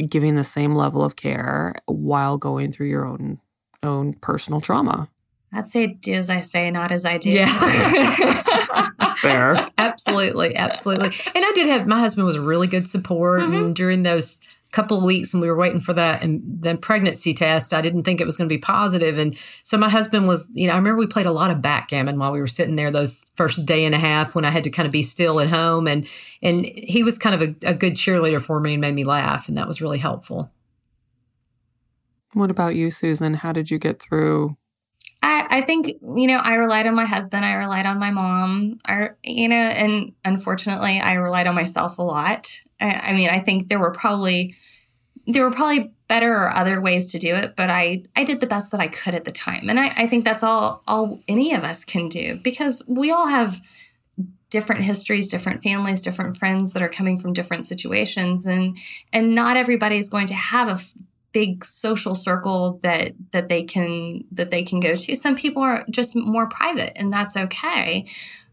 giving 0.08 0.36
the 0.36 0.44
same 0.44 0.74
level 0.74 1.02
of 1.02 1.16
care 1.16 1.74
while 1.86 2.38
going 2.38 2.70
through 2.72 2.88
your 2.88 3.04
own 3.04 3.40
own 3.82 4.14
personal 4.14 4.60
trauma. 4.60 5.08
I'd 5.52 5.68
say 5.68 5.86
do 5.86 6.12
as 6.12 6.30
I 6.30 6.40
say, 6.40 6.70
not 6.70 6.90
as 6.90 7.04
I 7.04 7.18
do. 7.18 7.30
Yeah. 7.30 8.42
Fair. 9.18 9.66
absolutely. 9.78 10.56
Absolutely. 10.56 11.06
And 11.34 11.44
I 11.44 11.52
did 11.54 11.66
have, 11.68 11.86
my 11.86 12.00
husband 12.00 12.26
was 12.26 12.38
really 12.38 12.66
good 12.66 12.88
support. 12.88 13.42
Mm-hmm. 13.42 13.54
And 13.54 13.76
during 13.76 14.02
those 14.02 14.40
couple 14.74 14.98
of 14.98 15.04
weeks 15.04 15.32
and 15.32 15.40
we 15.40 15.48
were 15.48 15.56
waiting 15.56 15.78
for 15.78 15.92
that 15.92 16.20
and 16.20 16.42
then 16.44 16.76
pregnancy 16.76 17.32
test 17.32 17.72
i 17.72 17.80
didn't 17.80 18.02
think 18.02 18.20
it 18.20 18.24
was 18.24 18.36
going 18.36 18.48
to 18.48 18.52
be 18.52 18.58
positive 18.58 19.18
and 19.18 19.38
so 19.62 19.78
my 19.78 19.88
husband 19.88 20.26
was 20.26 20.50
you 20.52 20.66
know 20.66 20.72
i 20.72 20.76
remember 20.76 20.98
we 20.98 21.06
played 21.06 21.26
a 21.26 21.32
lot 21.32 21.50
of 21.50 21.62
backgammon 21.62 22.18
while 22.18 22.32
we 22.32 22.40
were 22.40 22.46
sitting 22.48 22.74
there 22.74 22.90
those 22.90 23.30
first 23.36 23.64
day 23.64 23.84
and 23.84 23.94
a 23.94 23.98
half 23.98 24.34
when 24.34 24.44
i 24.44 24.50
had 24.50 24.64
to 24.64 24.70
kind 24.70 24.84
of 24.84 24.90
be 24.90 25.02
still 25.02 25.38
at 25.38 25.48
home 25.48 25.86
and 25.86 26.08
and 26.42 26.66
he 26.66 27.04
was 27.04 27.16
kind 27.16 27.40
of 27.40 27.42
a, 27.42 27.70
a 27.70 27.74
good 27.74 27.94
cheerleader 27.94 28.42
for 28.42 28.58
me 28.58 28.74
and 28.74 28.80
made 28.80 28.94
me 28.94 29.04
laugh 29.04 29.48
and 29.48 29.56
that 29.56 29.68
was 29.68 29.80
really 29.80 29.98
helpful 29.98 30.50
what 32.32 32.50
about 32.50 32.74
you 32.74 32.90
susan 32.90 33.34
how 33.34 33.52
did 33.52 33.70
you 33.70 33.78
get 33.78 34.02
through 34.02 34.56
I, 35.22 35.46
I 35.50 35.60
think 35.62 35.86
you 35.86 36.26
know 36.26 36.38
I 36.42 36.56
relied 36.56 36.86
on 36.86 36.94
my 36.94 37.06
husband. 37.06 37.46
I 37.46 37.54
relied 37.54 37.86
on 37.86 37.98
my 37.98 38.10
mom. 38.10 38.78
I, 38.84 39.10
you 39.22 39.48
know, 39.48 39.56
and 39.56 40.12
unfortunately, 40.22 41.00
I 41.00 41.14
relied 41.14 41.46
on 41.46 41.54
myself 41.54 41.96
a 41.96 42.02
lot. 42.02 42.60
I, 42.84 43.10
I 43.10 43.12
mean, 43.14 43.28
I 43.28 43.40
think 43.40 43.68
there 43.68 43.78
were 43.78 43.92
probably 43.92 44.54
there 45.26 45.42
were 45.42 45.50
probably 45.50 45.90
better 46.06 46.34
or 46.34 46.50
other 46.50 46.82
ways 46.82 47.10
to 47.12 47.18
do 47.18 47.34
it, 47.34 47.56
but 47.56 47.70
I 47.70 48.04
I 48.14 48.24
did 48.24 48.40
the 48.40 48.46
best 48.46 48.70
that 48.72 48.80
I 48.80 48.88
could 48.88 49.14
at 49.14 49.24
the 49.24 49.32
time, 49.32 49.68
and 49.68 49.80
I, 49.80 49.88
I 49.96 50.06
think 50.06 50.24
that's 50.24 50.42
all 50.42 50.82
all 50.86 51.20
any 51.26 51.54
of 51.54 51.64
us 51.64 51.84
can 51.84 52.08
do 52.08 52.36
because 52.36 52.82
we 52.86 53.10
all 53.10 53.26
have 53.26 53.60
different 54.50 54.84
histories, 54.84 55.28
different 55.28 55.62
families, 55.62 56.02
different 56.02 56.36
friends 56.36 56.72
that 56.72 56.82
are 56.82 56.88
coming 56.88 57.18
from 57.18 57.32
different 57.32 57.66
situations, 57.66 58.46
and 58.46 58.76
and 59.12 59.34
not 59.34 59.56
everybody 59.56 59.96
is 59.98 60.08
going 60.08 60.26
to 60.26 60.34
have 60.34 60.68
a 60.68 60.78
big 61.32 61.64
social 61.64 62.14
circle 62.14 62.78
that 62.82 63.12
that 63.32 63.48
they 63.48 63.64
can 63.64 64.24
that 64.30 64.50
they 64.50 64.62
can 64.62 64.80
go 64.80 64.94
to. 64.94 65.16
Some 65.16 65.36
people 65.36 65.62
are 65.62 65.84
just 65.90 66.14
more 66.14 66.48
private 66.48 66.92
and 66.96 67.12
that's 67.12 67.36
okay. 67.36 68.06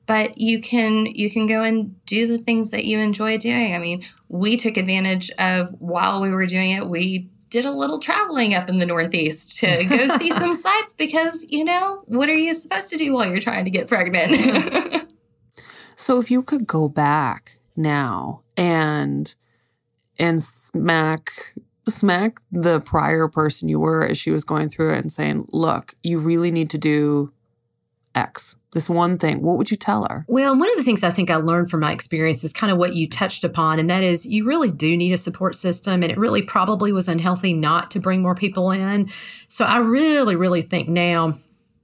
But 0.06 0.38
you 0.38 0.62
can 0.62 1.06
you 1.06 1.30
can 1.30 1.48
go 1.48 1.64
and 1.64 2.04
do 2.06 2.28
the 2.28 2.38
things 2.38 2.72
that 2.72 2.86
you 2.86 3.00
enjoy 3.00 3.38
doing. 3.38 3.74
I 3.74 3.80
mean, 3.80 4.04
we 4.28 4.58
took 4.58 4.78
advantage 4.78 5.30
of 5.38 5.70
while 5.80 6.22
we 6.22 6.32
were 6.32 6.46
doing 6.46 6.72
it, 6.72 6.88
we 6.88 7.30
did 7.50 7.66
a 7.66 7.72
little 7.72 8.00
traveling 8.00 8.54
up 8.54 8.70
in 8.70 8.80
the 8.80 8.86
Northeast 8.86 9.58
to 9.58 9.84
go 9.84 10.18
see 10.18 10.30
some 10.40 10.54
sites 10.54 10.94
because, 10.94 11.46
you 11.50 11.64
know, 11.64 12.02
what 12.06 12.30
are 12.30 12.34
you 12.34 12.54
supposed 12.54 12.90
to 12.90 12.98
do 12.98 13.14
while 13.14 13.30
you're 13.30 13.40
trying 13.40 13.66
to 13.66 13.72
get 13.72 13.88
pregnant? 13.88 15.14
so 15.96 16.18
if 16.20 16.32
you 16.32 16.42
could 16.42 16.66
go 16.66 16.88
back 16.88 17.60
now 17.76 18.42
and 18.58 19.36
and 20.18 20.42
smack 20.42 21.32
smack 21.88 22.42
the 22.52 22.80
prior 22.82 23.28
person 23.28 23.68
you 23.68 23.80
were 23.80 24.06
as 24.06 24.18
she 24.18 24.32
was 24.32 24.44
going 24.44 24.70
through 24.70 24.94
it 24.94 25.00
and 25.00 25.12
saying, 25.12 25.46
look, 25.52 25.96
you 26.04 26.20
really 26.20 26.52
need 26.52 26.70
to 26.70 26.78
do 26.78 27.34
X, 28.16 28.56
this 28.74 28.90
one 28.90 29.18
thing, 29.18 29.42
what 29.42 29.58
would 29.58 29.70
you 29.70 29.78
tell 29.78 30.06
her? 30.10 30.26
Well, 30.28 30.58
one 30.58 30.70
of 30.70 30.78
the 30.78 30.84
things 30.84 31.04
I 31.04 31.10
think 31.12 31.30
I 31.30 31.36
learned 31.36 31.70
from 31.70 31.82
my 31.82 31.92
experience 31.92 32.44
is 32.44 32.54
kind 32.54 32.72
of 32.72 32.78
what 32.78 32.96
you 32.96 33.08
touched 33.08 33.44
upon, 33.44 33.80
and 33.80 33.90
that 33.90 34.04
is 34.04 34.26
you 34.26 34.46
really 34.46 34.72
do 34.72 34.96
need 34.96 35.12
a 35.12 35.18
support 35.18 35.56
system. 35.56 36.04
And 36.04 36.12
it 36.12 36.18
really 36.18 36.42
probably 36.42 36.94
was 36.94 37.08
unhealthy 37.08 37.54
not 37.54 37.92
to 37.92 38.00
bring 38.00 38.22
more 38.22 38.36
people 38.36 38.72
in. 38.72 39.10
So 39.48 39.66
I 39.66 39.78
really, 39.78 40.36
really 40.36 40.62
think 40.62 40.88
now 40.88 41.38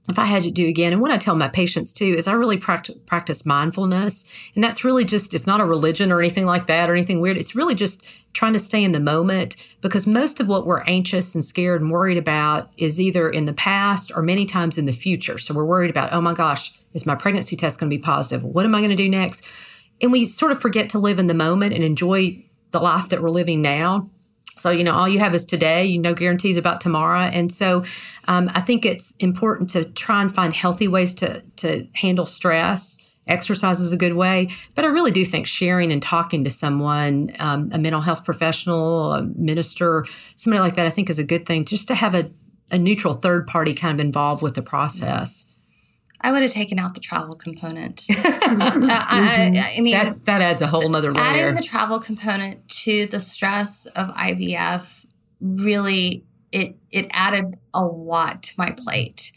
if 0.08 0.18
I 0.18 0.24
had 0.24 0.42
to 0.44 0.50
do 0.50 0.66
again, 0.66 0.94
and 0.94 1.02
what 1.02 1.10
I 1.10 1.18
tell 1.18 1.36
my 1.36 1.48
patients 1.48 1.92
too 1.92 2.14
is 2.16 2.26
I 2.26 2.32
really 2.32 2.56
practice, 2.56 2.96
practice 3.04 3.44
mindfulness. 3.44 4.26
And 4.54 4.64
that's 4.64 4.82
really 4.82 5.04
just, 5.04 5.34
it's 5.34 5.46
not 5.46 5.60
a 5.60 5.66
religion 5.66 6.10
or 6.10 6.20
anything 6.20 6.46
like 6.46 6.66
that 6.68 6.88
or 6.88 6.94
anything 6.94 7.20
weird. 7.20 7.36
It's 7.36 7.54
really 7.54 7.74
just 7.74 8.02
trying 8.38 8.52
to 8.52 8.58
stay 8.60 8.84
in 8.84 8.92
the 8.92 9.00
moment 9.00 9.56
because 9.80 10.06
most 10.06 10.38
of 10.38 10.46
what 10.46 10.64
we're 10.64 10.82
anxious 10.82 11.34
and 11.34 11.44
scared 11.44 11.80
and 11.80 11.90
worried 11.90 12.16
about 12.16 12.70
is 12.76 13.00
either 13.00 13.28
in 13.28 13.46
the 13.46 13.52
past 13.52 14.12
or 14.14 14.22
many 14.22 14.46
times 14.46 14.78
in 14.78 14.86
the 14.86 14.92
future. 14.92 15.38
So 15.38 15.52
we're 15.52 15.64
worried 15.64 15.90
about, 15.90 16.12
oh 16.12 16.20
my 16.20 16.34
gosh, 16.34 16.72
is 16.94 17.04
my 17.04 17.16
pregnancy 17.16 17.56
test 17.56 17.80
going 17.80 17.90
to 17.90 17.96
be 17.96 18.00
positive? 18.00 18.44
What 18.44 18.64
am 18.64 18.76
I 18.76 18.78
going 18.78 18.90
to 18.90 18.96
do 18.96 19.08
next? 19.08 19.44
And 20.00 20.12
we 20.12 20.24
sort 20.24 20.52
of 20.52 20.60
forget 20.60 20.88
to 20.90 21.00
live 21.00 21.18
in 21.18 21.26
the 21.26 21.34
moment 21.34 21.72
and 21.72 21.82
enjoy 21.82 22.44
the 22.70 22.78
life 22.78 23.08
that 23.08 23.20
we're 23.20 23.28
living 23.28 23.60
now. 23.60 24.08
So, 24.54 24.70
you 24.70 24.84
know, 24.84 24.94
all 24.94 25.08
you 25.08 25.18
have 25.18 25.34
is 25.34 25.44
today, 25.44 25.86
you 25.86 25.98
no 25.98 26.14
guarantees 26.14 26.56
about 26.56 26.80
tomorrow. 26.80 27.22
And 27.22 27.52
so 27.52 27.82
um, 28.28 28.52
I 28.54 28.60
think 28.60 28.86
it's 28.86 29.16
important 29.18 29.68
to 29.70 29.82
try 29.84 30.22
and 30.22 30.32
find 30.32 30.54
healthy 30.54 30.86
ways 30.86 31.12
to, 31.14 31.42
to 31.56 31.88
handle 31.94 32.24
stress. 32.24 32.98
Exercise 33.28 33.80
is 33.80 33.92
a 33.92 33.96
good 33.96 34.14
way, 34.14 34.48
but 34.74 34.84
I 34.84 34.88
really 34.88 35.10
do 35.10 35.24
think 35.24 35.46
sharing 35.46 35.92
and 35.92 36.02
talking 36.02 36.44
to 36.44 36.50
someone, 36.50 37.32
um, 37.38 37.70
a 37.72 37.78
mental 37.78 38.00
health 38.00 38.24
professional, 38.24 39.12
a 39.12 39.22
minister, 39.22 40.06
somebody 40.34 40.60
like 40.60 40.76
that, 40.76 40.86
I 40.86 40.90
think 40.90 41.10
is 41.10 41.18
a 41.18 41.24
good 41.24 41.46
thing 41.46 41.64
just 41.64 41.88
to 41.88 41.94
have 41.94 42.14
a, 42.14 42.30
a 42.70 42.78
neutral 42.78 43.14
third 43.14 43.46
party 43.46 43.74
kind 43.74 43.98
of 43.98 44.04
involved 44.04 44.42
with 44.42 44.54
the 44.54 44.62
process. 44.62 45.46
I 46.20 46.32
would 46.32 46.42
have 46.42 46.50
taken 46.50 46.80
out 46.80 46.94
the 46.94 47.00
travel 47.00 47.36
component. 47.36 48.06
uh, 48.10 48.14
I, 48.24 49.74
I, 49.76 49.80
mean, 49.80 49.92
That's, 49.92 50.20
that 50.20 50.42
adds 50.42 50.62
a 50.62 50.66
whole 50.66 50.88
nother 50.88 51.12
layer. 51.12 51.24
Adding 51.24 51.54
the 51.54 51.62
travel 51.62 52.00
component 52.00 52.68
to 52.68 53.06
the 53.06 53.20
stress 53.20 53.86
of 53.86 54.08
IVF 54.16 55.06
really 55.40 56.24
it 56.52 56.76
it 56.90 57.06
added 57.10 57.58
a 57.74 57.84
lot 57.84 58.42
to 58.44 58.54
my 58.56 58.70
plate. 58.70 59.32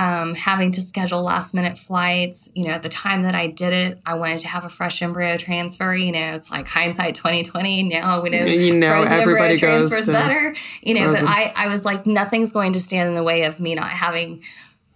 Um, 0.00 0.34
having 0.34 0.72
to 0.72 0.80
schedule 0.80 1.22
last 1.22 1.52
minute 1.52 1.76
flights. 1.76 2.48
You 2.54 2.64
know, 2.64 2.70
at 2.70 2.82
the 2.82 2.88
time 2.88 3.22
that 3.22 3.34
I 3.34 3.48
did 3.48 3.74
it, 3.74 4.00
I 4.06 4.14
wanted 4.14 4.38
to 4.40 4.48
have 4.48 4.64
a 4.64 4.70
fresh 4.70 5.02
embryo 5.02 5.36
transfer. 5.36 5.94
You 5.94 6.12
know, 6.12 6.34
it's 6.34 6.50
like 6.50 6.66
hindsight 6.66 7.16
twenty 7.16 7.42
twenty. 7.42 7.82
Now 7.82 8.22
we 8.22 8.30
know, 8.30 8.44
you 8.44 8.74
know 8.74 8.92
frozen 8.92 9.12
everybody 9.12 9.54
embryo 9.54 9.80
goes 9.80 9.90
transfer 9.90 9.96
is 9.96 10.06
better. 10.06 10.54
You 10.80 10.94
know, 10.94 11.10
frozen. 11.10 11.26
but 11.26 11.30
I 11.30 11.52
I 11.54 11.68
was 11.68 11.84
like 11.84 12.06
nothing's 12.06 12.50
going 12.50 12.72
to 12.72 12.80
stand 12.80 13.10
in 13.10 13.14
the 13.14 13.22
way 13.22 13.44
of 13.44 13.60
me 13.60 13.74
not 13.74 13.88
having 13.88 14.42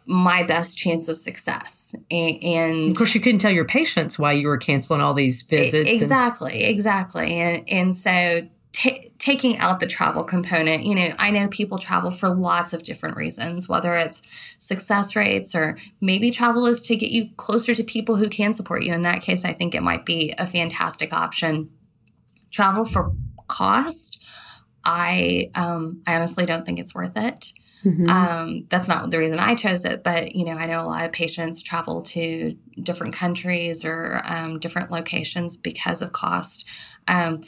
my 0.06 0.42
best 0.42 0.76
chance 0.76 1.08
of 1.08 1.16
success. 1.16 1.94
And, 2.10 2.42
and, 2.42 2.90
of 2.90 2.96
course, 2.96 3.14
you 3.14 3.20
couldn't 3.20 3.40
tell 3.40 3.50
your 3.50 3.64
patients 3.64 4.18
why 4.18 4.32
you 4.32 4.48
were 4.48 4.58
canceling 4.58 5.00
all 5.00 5.14
these 5.14 5.42
visits. 5.42 5.88
Exactly, 5.88 6.62
and- 6.62 6.70
exactly. 6.70 7.34
And, 7.34 7.68
and 7.68 7.96
so 7.96 8.48
t- 8.74 9.12
taking 9.18 9.56
out 9.58 9.80
the 9.80 9.86
travel 9.86 10.24
component, 10.24 10.82
you 10.82 10.94
know, 10.94 11.10
I 11.18 11.30
know 11.30 11.48
people 11.48 11.78
travel 11.78 12.10
for 12.10 12.28
lots 12.28 12.72
of 12.72 12.82
different 12.82 13.16
reasons, 13.16 13.68
whether 13.68 13.94
it's 13.94 14.20
success 14.58 15.14
rates 15.16 15.54
or 15.54 15.78
maybe 16.00 16.30
travel 16.30 16.66
is 16.66 16.82
to 16.82 16.96
get 16.96 17.10
you 17.10 17.30
closer 17.36 17.72
to 17.74 17.84
people 17.84 18.16
who 18.16 18.28
can 18.28 18.52
support 18.52 18.82
you. 18.82 18.92
In 18.92 19.04
that 19.04 19.22
case, 19.22 19.44
I 19.44 19.52
think 19.52 19.74
it 19.74 19.82
might 19.82 20.04
be 20.04 20.34
a 20.36 20.46
fantastic 20.46 21.12
option. 21.12 21.70
Travel 22.50 22.84
for 22.84 23.12
cost, 23.46 24.20
I 24.84 25.50
um, 25.54 26.02
I 26.06 26.16
honestly 26.16 26.44
don't 26.44 26.66
think 26.66 26.78
it's 26.78 26.94
worth 26.94 27.16
it. 27.16 27.52
Mm-hmm. 27.84 28.08
Um, 28.08 28.66
that's 28.70 28.88
not 28.88 29.10
the 29.10 29.18
reason 29.18 29.38
I 29.38 29.54
chose 29.54 29.84
it, 29.84 30.02
but 30.02 30.34
you 30.34 30.44
know, 30.44 30.52
I 30.52 30.66
know 30.66 30.80
a 30.80 30.88
lot 30.88 31.04
of 31.04 31.12
patients 31.12 31.62
travel 31.62 32.02
to 32.02 32.56
different 32.82 33.14
countries 33.14 33.84
or 33.84 34.20
um, 34.24 34.58
different 34.58 34.90
locations 34.90 35.56
because 35.56 36.02
of 36.02 36.12
cost. 36.12 36.66
Um, 37.06 37.42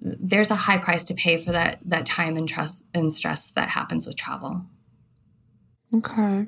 there's 0.00 0.50
a 0.50 0.56
high 0.56 0.78
price 0.78 1.04
to 1.04 1.14
pay 1.14 1.36
for 1.38 1.52
that 1.52 1.80
that 1.84 2.06
time 2.06 2.36
and 2.36 2.48
trust 2.48 2.84
and 2.94 3.12
stress 3.12 3.50
that 3.52 3.70
happens 3.70 4.06
with 4.06 4.16
travel. 4.16 4.62
Okay. 5.92 6.46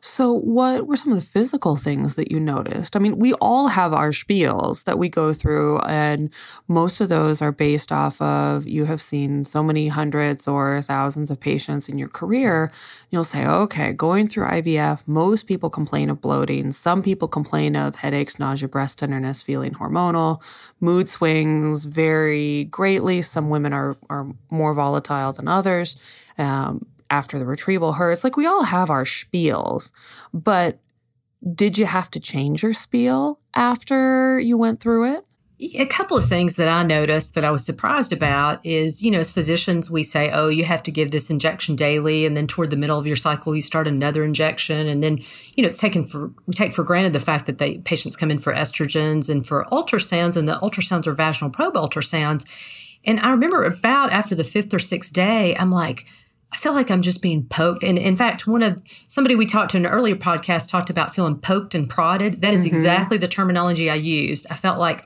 So, 0.00 0.32
what 0.32 0.86
were 0.86 0.96
some 0.96 1.12
of 1.12 1.18
the 1.18 1.24
physical 1.24 1.76
things 1.76 2.14
that 2.14 2.30
you 2.30 2.40
noticed? 2.40 2.96
I 2.96 2.98
mean, 2.98 3.18
we 3.18 3.34
all 3.34 3.68
have 3.68 3.92
our 3.92 4.10
spiels 4.10 4.84
that 4.84 4.98
we 4.98 5.08
go 5.08 5.32
through, 5.32 5.80
and 5.80 6.30
most 6.68 7.00
of 7.00 7.08
those 7.08 7.42
are 7.42 7.52
based 7.52 7.90
off 7.92 8.20
of 8.20 8.66
you 8.66 8.84
have 8.84 9.00
seen 9.00 9.44
so 9.44 9.62
many 9.62 9.88
hundreds 9.88 10.46
or 10.46 10.82
thousands 10.82 11.30
of 11.30 11.40
patients 11.40 11.88
in 11.88 11.98
your 11.98 12.08
career. 12.08 12.70
You'll 13.10 13.24
say, 13.24 13.44
okay, 13.46 13.92
going 13.92 14.28
through 14.28 14.46
IVF, 14.46 15.06
most 15.06 15.46
people 15.46 15.70
complain 15.70 16.10
of 16.10 16.20
bloating. 16.20 16.72
Some 16.72 17.02
people 17.02 17.28
complain 17.28 17.76
of 17.76 17.96
headaches, 17.96 18.38
nausea, 18.38 18.68
breast 18.68 18.98
tenderness, 18.98 19.42
feeling 19.42 19.72
hormonal. 19.72 20.42
Mood 20.80 21.08
swings 21.08 21.84
vary 21.84 22.64
greatly. 22.64 23.22
Some 23.22 23.50
women 23.50 23.72
are, 23.72 23.96
are 24.08 24.26
more 24.50 24.74
volatile 24.74 25.32
than 25.32 25.48
others. 25.48 25.96
Um, 26.38 26.86
after 27.10 27.38
the 27.38 27.46
retrieval 27.46 27.92
hurts. 27.92 28.24
Like 28.24 28.36
we 28.36 28.46
all 28.46 28.64
have 28.64 28.90
our 28.90 29.04
spiels, 29.04 29.92
but 30.32 30.80
did 31.54 31.78
you 31.78 31.86
have 31.86 32.10
to 32.12 32.20
change 32.20 32.62
your 32.62 32.74
spiel 32.74 33.40
after 33.54 34.38
you 34.38 34.58
went 34.58 34.80
through 34.80 35.14
it? 35.14 35.24
a 35.60 35.86
couple 35.86 36.16
of 36.16 36.24
things 36.24 36.54
that 36.56 36.68
I 36.68 36.84
noticed 36.84 37.34
that 37.34 37.44
I 37.44 37.50
was 37.50 37.64
surprised 37.64 38.12
about 38.12 38.64
is, 38.64 39.02
you 39.02 39.10
know, 39.10 39.18
as 39.18 39.30
physicians, 39.30 39.90
we 39.90 40.04
say, 40.04 40.30
oh, 40.30 40.48
you 40.48 40.64
have 40.64 40.84
to 40.84 40.92
give 40.92 41.10
this 41.10 41.30
injection 41.30 41.74
daily. 41.74 42.24
And 42.24 42.36
then 42.36 42.46
toward 42.46 42.70
the 42.70 42.76
middle 42.76 42.98
of 42.98 43.06
your 43.06 43.16
cycle, 43.16 43.56
you 43.56 43.62
start 43.62 43.88
another 43.88 44.22
injection. 44.22 44.86
And 44.86 45.02
then, 45.02 45.18
you 45.56 45.62
know, 45.62 45.66
it's 45.66 45.76
taken 45.76 46.06
for, 46.06 46.30
we 46.46 46.54
take 46.54 46.74
for 46.74 46.84
granted 46.84 47.12
the 47.12 47.20
fact 47.20 47.46
that 47.46 47.58
they, 47.58 47.78
patients 47.78 48.14
come 48.14 48.30
in 48.30 48.38
for 48.38 48.54
estrogens 48.54 49.28
and 49.28 49.44
for 49.44 49.66
ultrasounds, 49.72 50.36
and 50.36 50.46
the 50.46 50.60
ultrasounds 50.62 51.08
are 51.08 51.14
vaginal 51.14 51.50
probe 51.50 51.74
ultrasounds. 51.74 52.46
And 53.04 53.18
I 53.20 53.30
remember 53.30 53.64
about 53.64 54.12
after 54.12 54.36
the 54.36 54.44
fifth 54.44 54.72
or 54.72 54.78
sixth 54.78 55.12
day, 55.12 55.56
I'm 55.56 55.72
like, 55.72 56.06
I 56.52 56.56
feel 56.56 56.72
like 56.72 56.90
I'm 56.90 57.02
just 57.02 57.20
being 57.20 57.44
poked. 57.44 57.82
And 57.82 57.98
in 57.98 58.16
fact, 58.16 58.46
one 58.46 58.62
of 58.62 58.82
somebody 59.06 59.36
we 59.36 59.46
talked 59.46 59.72
to 59.72 59.76
in 59.76 59.86
an 59.86 59.92
earlier 59.92 60.16
podcast 60.16 60.68
talked 60.68 60.90
about 60.90 61.14
feeling 61.14 61.38
poked 61.38 61.74
and 61.74 61.88
prodded. 61.88 62.40
That 62.40 62.54
is 62.54 62.64
mm-hmm. 62.64 62.74
exactly 62.74 63.18
the 63.18 63.28
terminology 63.28 63.90
I 63.90 63.96
used. 63.96 64.46
I 64.50 64.54
felt 64.54 64.78
like 64.78 65.04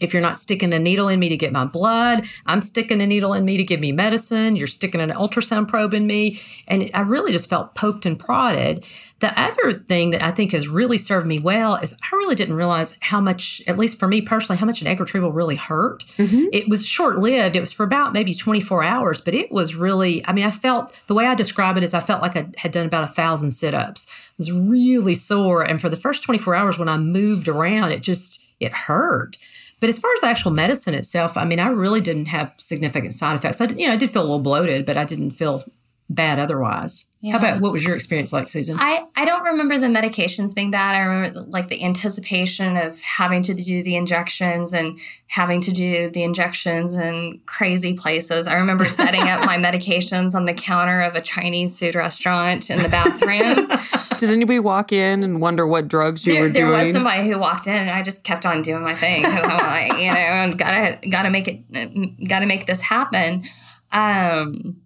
if 0.00 0.12
you're 0.12 0.22
not 0.22 0.36
sticking 0.36 0.72
a 0.72 0.78
needle 0.78 1.08
in 1.08 1.18
me 1.18 1.28
to 1.30 1.36
get 1.36 1.52
my 1.52 1.64
blood, 1.64 2.24
I'm 2.44 2.60
sticking 2.60 3.00
a 3.00 3.06
needle 3.06 3.32
in 3.32 3.44
me 3.44 3.56
to 3.56 3.64
give 3.64 3.80
me 3.80 3.92
medicine. 3.92 4.56
You're 4.56 4.66
sticking 4.66 5.00
an 5.00 5.10
ultrasound 5.10 5.68
probe 5.68 5.94
in 5.94 6.06
me. 6.06 6.38
And 6.68 6.90
I 6.92 7.00
really 7.00 7.32
just 7.32 7.48
felt 7.48 7.74
poked 7.74 8.04
and 8.04 8.18
prodded. 8.18 8.86
The 9.18 9.38
other 9.40 9.72
thing 9.72 10.10
that 10.10 10.22
I 10.22 10.30
think 10.30 10.52
has 10.52 10.68
really 10.68 10.98
served 10.98 11.26
me 11.26 11.38
well 11.38 11.76
is 11.76 11.94
I 11.94 12.16
really 12.16 12.34
didn't 12.34 12.56
realize 12.56 12.98
how 13.00 13.18
much, 13.18 13.62
at 13.66 13.78
least 13.78 13.98
for 13.98 14.06
me 14.06 14.20
personally, 14.20 14.58
how 14.58 14.66
much 14.66 14.82
an 14.82 14.86
egg 14.86 15.00
retrieval 15.00 15.32
really 15.32 15.56
hurt. 15.56 16.04
Mm-hmm. 16.18 16.48
It 16.52 16.68
was 16.68 16.84
short 16.84 17.18
lived. 17.18 17.56
It 17.56 17.60
was 17.60 17.72
for 17.72 17.84
about 17.84 18.12
maybe 18.12 18.34
24 18.34 18.84
hours, 18.84 19.22
but 19.22 19.34
it 19.34 19.50
was 19.50 19.74
really, 19.74 20.26
I 20.26 20.34
mean, 20.34 20.44
I 20.44 20.50
felt 20.50 21.00
the 21.06 21.14
way 21.14 21.26
I 21.26 21.34
describe 21.34 21.78
it 21.78 21.82
is 21.82 21.94
I 21.94 22.00
felt 22.00 22.20
like 22.20 22.36
I 22.36 22.48
had 22.58 22.72
done 22.72 22.84
about 22.84 23.04
a 23.04 23.08
thousand 23.08 23.52
sit 23.52 23.72
ups. 23.72 24.04
It 24.04 24.38
was 24.38 24.52
really 24.52 25.14
sore. 25.14 25.62
And 25.62 25.80
for 25.80 25.88
the 25.88 25.96
first 25.96 26.22
24 26.22 26.54
hours 26.54 26.78
when 26.78 26.88
I 26.88 26.98
moved 26.98 27.48
around, 27.48 27.92
it 27.92 28.02
just, 28.02 28.46
it 28.60 28.72
hurt. 28.72 29.38
But 29.80 29.88
as 29.88 29.98
far 29.98 30.10
as 30.14 30.20
the 30.20 30.26
actual 30.26 30.50
medicine 30.50 30.94
itself, 30.94 31.38
I 31.38 31.46
mean, 31.46 31.60
I 31.60 31.68
really 31.68 32.02
didn't 32.02 32.26
have 32.26 32.52
significant 32.58 33.14
side 33.14 33.36
effects. 33.36 33.62
I, 33.62 33.66
you 33.66 33.86
know, 33.86 33.94
I 33.94 33.96
did 33.96 34.10
feel 34.10 34.22
a 34.22 34.24
little 34.24 34.40
bloated, 34.40 34.84
but 34.84 34.96
I 34.96 35.04
didn't 35.04 35.30
feel 35.30 35.64
bad 36.08 36.38
otherwise. 36.38 37.08
Yeah. 37.20 37.32
How 37.32 37.38
about 37.38 37.60
what 37.60 37.72
was 37.72 37.84
your 37.84 37.96
experience 37.96 38.32
like, 38.32 38.46
Susan? 38.46 38.76
I, 38.78 39.04
I 39.16 39.24
don't 39.24 39.42
remember 39.42 39.78
the 39.78 39.88
medications 39.88 40.54
being 40.54 40.70
bad. 40.70 40.94
I 40.94 41.00
remember 41.00 41.40
like 41.40 41.68
the 41.68 41.82
anticipation 41.84 42.76
of 42.76 43.00
having 43.00 43.42
to 43.42 43.54
do 43.54 43.82
the 43.82 43.96
injections 43.96 44.72
and 44.72 45.00
having 45.26 45.60
to 45.62 45.72
do 45.72 46.08
the 46.10 46.22
injections 46.22 46.94
in 46.94 47.40
crazy 47.46 47.94
places. 47.94 48.46
I 48.46 48.54
remember 48.54 48.84
setting 48.88 49.22
up 49.22 49.44
my 49.44 49.56
medications 49.56 50.34
on 50.36 50.44
the 50.44 50.54
counter 50.54 51.00
of 51.00 51.16
a 51.16 51.20
Chinese 51.20 51.76
food 51.76 51.96
restaurant 51.96 52.70
in 52.70 52.80
the 52.80 52.88
bathroom. 52.88 53.66
Did 54.20 54.30
anybody 54.30 54.60
walk 54.60 54.92
in 54.92 55.24
and 55.24 55.40
wonder 55.40 55.66
what 55.66 55.88
drugs 55.88 56.24
you 56.24 56.34
there, 56.34 56.42
were 56.42 56.48
there 56.48 56.66
doing? 56.66 56.72
There 56.72 56.86
was 56.86 56.94
somebody 56.94 57.28
who 57.28 57.38
walked 57.40 57.66
in, 57.66 57.74
and 57.74 57.90
I 57.90 58.02
just 58.02 58.22
kept 58.22 58.46
on 58.46 58.62
doing 58.62 58.82
my 58.82 58.94
thing 58.94 59.22
because 59.22 59.42
I'm 59.42 59.58
like, 59.58 60.00
you 60.00 60.08
know, 60.08 60.18
and 60.18 60.56
gotta 60.56 61.08
gotta 61.08 61.30
make 61.30 61.48
it, 61.48 62.28
gotta 62.28 62.46
make 62.46 62.66
this 62.66 62.80
happen. 62.80 63.44
Um, 63.92 64.76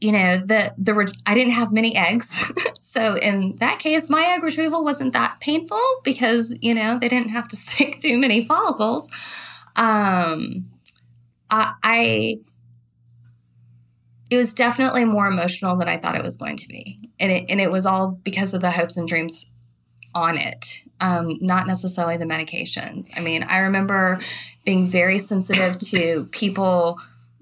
you 0.00 0.12
know, 0.12 0.36
the 0.38 0.72
the 0.78 0.94
re- 0.94 1.06
I 1.26 1.34
didn't 1.34 1.54
have 1.54 1.72
many 1.72 1.96
eggs, 1.96 2.50
so 2.78 3.16
in 3.16 3.56
that 3.56 3.78
case, 3.78 4.08
my 4.08 4.24
egg 4.34 4.42
retrieval 4.42 4.84
wasn't 4.84 5.12
that 5.12 5.38
painful 5.40 5.82
because 6.04 6.56
you 6.60 6.74
know 6.74 6.98
they 6.98 7.08
didn't 7.08 7.30
have 7.30 7.48
to 7.48 7.56
stick 7.56 8.00
too 8.00 8.18
many 8.18 8.44
follicles. 8.44 9.10
Um, 9.76 10.70
I, 11.50 11.74
I 11.82 12.38
it 14.30 14.36
was 14.36 14.52
definitely 14.52 15.04
more 15.04 15.26
emotional 15.26 15.76
than 15.76 15.88
I 15.88 15.96
thought 15.96 16.14
it 16.14 16.24
was 16.24 16.36
going 16.36 16.56
to 16.58 16.68
be, 16.68 17.10
and 17.18 17.32
it 17.32 17.46
and 17.48 17.60
it 17.60 17.70
was 17.70 17.86
all 17.86 18.12
because 18.22 18.54
of 18.54 18.62
the 18.62 18.70
hopes 18.70 18.96
and 18.96 19.08
dreams 19.08 19.46
on 20.14 20.36
it, 20.36 20.82
um, 21.00 21.38
not 21.40 21.66
necessarily 21.66 22.16
the 22.16 22.24
medications. 22.24 23.10
I 23.16 23.20
mean, 23.20 23.42
I 23.42 23.58
remember 23.58 24.20
being 24.64 24.86
very 24.86 25.18
sensitive 25.18 25.78
to 25.78 26.28
people 26.30 26.98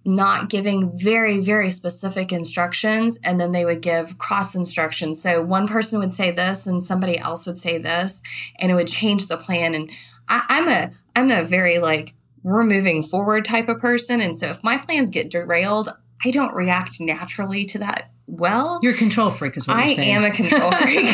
not 0.06 0.48
giving 0.48 0.96
very, 0.96 1.40
very 1.40 1.70
specific 1.70 2.32
instructions, 2.32 3.18
and 3.24 3.40
then 3.40 3.52
they 3.52 3.64
would 3.64 3.82
give 3.82 4.18
cross 4.18 4.54
instructions. 4.54 5.20
So 5.20 5.42
one 5.42 5.66
person 5.66 5.98
would 5.98 6.12
say 6.12 6.30
this, 6.30 6.66
and 6.66 6.82
somebody 6.82 7.18
else 7.18 7.46
would 7.46 7.58
say 7.58 7.78
this, 7.78 8.22
and 8.58 8.70
it 8.70 8.74
would 8.74 8.88
change 8.88 9.26
the 9.26 9.36
plan. 9.36 9.74
And 9.74 9.90
I, 10.28 10.44
I'm 10.48 10.68
a 10.68 10.90
I'm 11.14 11.30
a 11.30 11.44
very 11.44 11.78
like 11.78 12.14
we're 12.42 12.64
moving 12.64 13.02
forward 13.02 13.44
type 13.44 13.68
of 13.68 13.80
person, 13.80 14.20
and 14.20 14.36
so 14.36 14.46
if 14.46 14.62
my 14.62 14.78
plans 14.78 15.10
get 15.10 15.30
derailed, 15.30 15.88
I 16.24 16.30
don't 16.30 16.54
react 16.54 17.00
naturally 17.00 17.64
to 17.66 17.78
that 17.80 18.10
well, 18.28 18.80
you're 18.82 18.92
a 18.92 18.96
control 18.96 19.30
freak, 19.30 19.56
is 19.56 19.68
what 19.68 19.76
I 19.76 19.90
am 19.90 20.24
a 20.24 20.32
control 20.32 20.72
freak. 20.72 21.04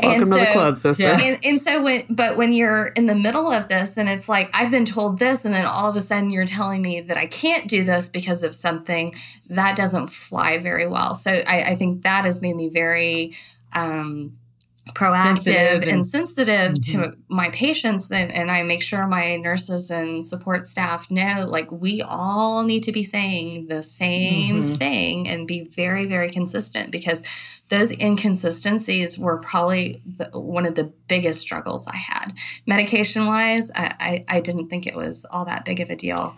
Welcome 0.00 0.28
so, 0.28 0.38
to 0.38 0.40
the 0.40 0.48
club, 0.52 0.78
sister. 0.78 1.02
Yeah. 1.02 1.20
And, 1.20 1.44
and, 1.44 1.60
so 1.60 1.82
when, 1.82 2.04
but 2.08 2.36
when 2.36 2.52
you're 2.52 2.88
in 2.88 3.06
the 3.06 3.16
middle 3.16 3.50
of 3.50 3.68
this, 3.68 3.96
and 3.96 4.08
it's 4.08 4.28
like 4.28 4.48
I've 4.54 4.70
been 4.70 4.84
told 4.84 5.18
this, 5.18 5.44
and 5.44 5.52
then 5.52 5.66
all 5.66 5.90
of 5.90 5.96
a 5.96 6.00
sudden 6.00 6.30
you're 6.30 6.46
telling 6.46 6.82
me 6.82 7.00
that 7.00 7.16
I 7.16 7.26
can't 7.26 7.68
do 7.68 7.82
this 7.82 8.08
because 8.08 8.44
of 8.44 8.54
something 8.54 9.14
that 9.50 9.76
doesn't 9.76 10.06
fly 10.06 10.58
very 10.58 10.86
well. 10.86 11.16
So 11.16 11.32
I, 11.32 11.62
I 11.62 11.76
think 11.76 12.04
that 12.04 12.24
has 12.24 12.40
made 12.40 12.54
me 12.54 12.68
very. 12.68 13.34
Um, 13.74 14.38
proactive 14.92 15.42
sensitive 15.42 15.82
and, 15.82 15.90
and, 15.90 16.06
sensitive 16.06 16.72
mm-hmm. 16.72 17.02
to 17.02 17.16
my 17.28 17.48
patients 17.50 18.10
and, 18.10 18.30
and 18.30 18.50
i 18.50 18.62
make 18.62 18.82
sure 18.82 19.06
my 19.06 19.36
nurses 19.36 19.90
and 19.90 20.24
support 20.24 20.66
staff 20.66 21.10
know 21.10 21.46
like 21.48 21.70
we 21.72 22.02
all 22.02 22.64
need 22.64 22.82
to 22.82 22.92
be 22.92 23.02
saying 23.02 23.66
the 23.68 23.82
same 23.82 24.62
mm-hmm. 24.62 24.74
thing 24.74 25.28
and 25.28 25.48
be 25.48 25.66
very 25.74 26.04
very 26.04 26.28
consistent 26.28 26.90
because 26.90 27.22
those 27.70 27.98
inconsistencies 27.98 29.18
were 29.18 29.38
probably 29.38 30.02
the, 30.04 30.28
one 30.38 30.66
of 30.66 30.74
the 30.74 30.92
biggest 31.08 31.40
struggles 31.40 31.88
i 31.88 31.96
had 31.96 32.34
medication 32.66 33.26
wise 33.26 33.70
I, 33.74 33.94
I 34.28 34.36
i 34.36 34.40
didn't 34.40 34.68
think 34.68 34.86
it 34.86 34.94
was 34.94 35.24
all 35.30 35.46
that 35.46 35.64
big 35.64 35.80
of 35.80 35.88
a 35.88 35.96
deal 35.96 36.36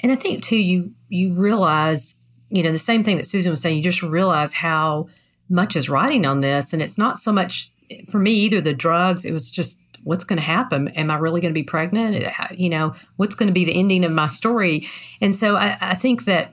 and 0.00 0.12
i 0.12 0.16
think 0.16 0.44
too 0.44 0.56
you 0.56 0.92
you 1.08 1.34
realize 1.34 2.16
you 2.48 2.62
know 2.62 2.70
the 2.70 2.78
same 2.78 3.02
thing 3.02 3.16
that 3.16 3.26
susan 3.26 3.50
was 3.50 3.60
saying 3.60 3.76
you 3.76 3.82
just 3.82 4.04
realize 4.04 4.52
how 4.52 5.08
much 5.48 5.76
is 5.76 5.88
writing 5.88 6.26
on 6.26 6.40
this. 6.40 6.72
And 6.72 6.82
it's 6.82 6.98
not 6.98 7.18
so 7.18 7.32
much 7.32 7.70
for 8.08 8.18
me 8.18 8.32
either 8.32 8.60
the 8.60 8.74
drugs, 8.74 9.24
it 9.24 9.32
was 9.32 9.50
just 9.50 9.80
what's 10.02 10.24
going 10.24 10.36
to 10.36 10.42
happen? 10.42 10.88
Am 10.88 11.10
I 11.10 11.16
really 11.16 11.40
going 11.40 11.52
to 11.52 11.58
be 11.58 11.64
pregnant? 11.64 12.32
You 12.56 12.68
know, 12.68 12.94
what's 13.16 13.34
going 13.34 13.48
to 13.48 13.52
be 13.52 13.64
the 13.64 13.78
ending 13.78 14.04
of 14.04 14.12
my 14.12 14.28
story? 14.28 14.86
And 15.20 15.34
so 15.34 15.56
I, 15.56 15.76
I 15.80 15.94
think 15.96 16.26
that 16.26 16.52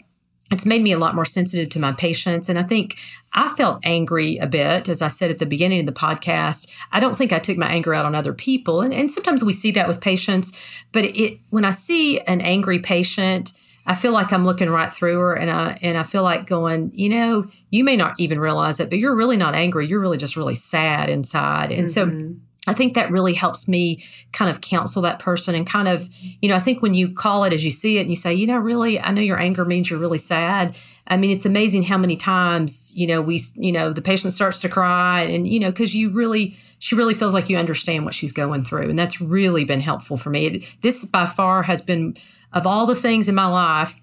it's 0.52 0.66
made 0.66 0.82
me 0.82 0.92
a 0.92 0.98
lot 0.98 1.14
more 1.14 1.26
sensitive 1.26 1.70
to 1.70 1.80
my 1.80 1.92
patients. 1.94 2.50
And 2.50 2.58
I 2.58 2.64
think 2.64 2.98
I 3.34 3.50
felt 3.50 3.80
angry 3.84 4.38
a 4.38 4.48
bit, 4.48 4.90
as 4.90 5.02
I 5.04 5.08
said 5.08 5.30
at 5.30 5.38
the 5.38 5.46
beginning 5.46 5.80
of 5.80 5.86
the 5.86 5.92
podcast. 5.92 6.72
I 6.92 7.00
don't 7.00 7.16
think 7.16 7.32
I 7.32 7.40
took 7.40 7.58
my 7.58 7.68
anger 7.68 7.94
out 7.94 8.06
on 8.06 8.16
other 8.16 8.34
people. 8.34 8.82
And, 8.82 8.94
and 8.94 9.12
sometimes 9.12 9.44
we 9.44 9.54
see 9.54 9.72
that 9.72 9.88
with 9.88 10.02
patients. 10.02 10.60
But 10.92 11.06
it, 11.06 11.40
when 11.50 11.64
I 11.64 11.72
see 11.72 12.22
an 12.22 12.42
angry 12.42 12.80
patient, 12.80 13.54
I 13.86 13.96
feel 13.96 14.14
like 14.14 14.32
I'm 14.32 14.46
looking 14.46 14.70
right 14.70 14.92
through 14.92 15.20
her 15.20 15.34
and 15.34 15.52
I 15.52 15.78
and 15.82 15.98
I 15.98 16.04
feel 16.04 16.24
like 16.24 16.48
going, 16.48 16.92
you 16.94 17.10
know, 17.10 17.48
you 17.70 17.84
may 17.84 17.98
not 17.98 18.16
even 18.18 18.40
realize 18.40 18.80
it, 18.80 18.90
but 18.90 19.00
you're 19.00 19.16
really 19.16 19.38
not 19.38 19.56
angry. 19.56 19.88
You're 19.88 20.00
really 20.00 20.18
just 20.18 20.38
really 20.38 20.56
sad 20.56 21.10
inside. 21.10 21.72
And 21.72 21.88
mm-hmm. 21.88 22.32
so 22.32 22.36
I 22.66 22.74
think 22.74 22.94
that 22.94 23.12
really 23.12 23.34
helps 23.34 23.68
me 23.68 24.04
kind 24.32 24.50
of 24.50 24.62
counsel 24.62 25.02
that 25.02 25.20
person 25.20 25.54
and 25.54 25.68
kind 25.68 25.90
of, 25.90 26.10
you 26.42 26.48
know, 26.48 26.56
I 26.56 26.60
think 26.60 26.82
when 26.82 26.94
you 26.94 27.14
call 27.14 27.44
it 27.44 27.52
as 27.52 27.66
you 27.66 27.72
see 27.72 27.98
it 27.98 28.02
and 28.02 28.10
you 28.10 28.16
say, 28.16 28.34
you 28.34 28.48
know, 28.48 28.58
really, 28.58 29.00
I 29.02 29.12
know 29.12 29.22
your 29.22 29.40
anger 29.40 29.66
means 29.66 29.90
you're 29.90 30.00
really 30.00 30.18
sad. 30.18 30.78
I 31.08 31.18
mean, 31.18 31.32
it's 31.32 31.46
amazing 31.46 31.84
how 31.84 31.98
many 31.98 32.16
times, 32.16 32.90
you 32.96 33.06
know, 33.06 33.22
we, 33.22 33.42
you 33.56 33.74
know, 33.74 33.92
the 33.92 34.02
patient 34.02 34.32
starts 34.32 34.60
to 34.62 34.70
cry 34.70 35.24
and, 35.24 35.46
you 35.46 35.60
know, 35.60 35.72
because 35.72 35.94
you 35.94 36.10
really, 36.10 36.56
she 36.80 36.96
really 36.96 37.14
feels 37.14 37.34
like 37.34 37.50
you 37.50 37.58
understand 37.58 38.06
what 38.06 38.14
she's 38.14 38.32
going 38.32 38.64
through. 38.64 38.90
And 38.90 38.98
that's 38.98 39.20
really 39.20 39.66
been 39.66 39.82
helpful 39.82 40.16
for 40.16 40.30
me. 40.30 40.46
It, 40.46 40.64
this 40.82 41.04
by 41.04 41.26
far 41.26 41.64
has 41.64 41.82
been 41.82 42.16
of 42.54 42.66
all 42.66 42.86
the 42.86 42.96
things 42.96 43.28
in 43.28 43.36
my 43.36 43.48
life, 43.48 44.02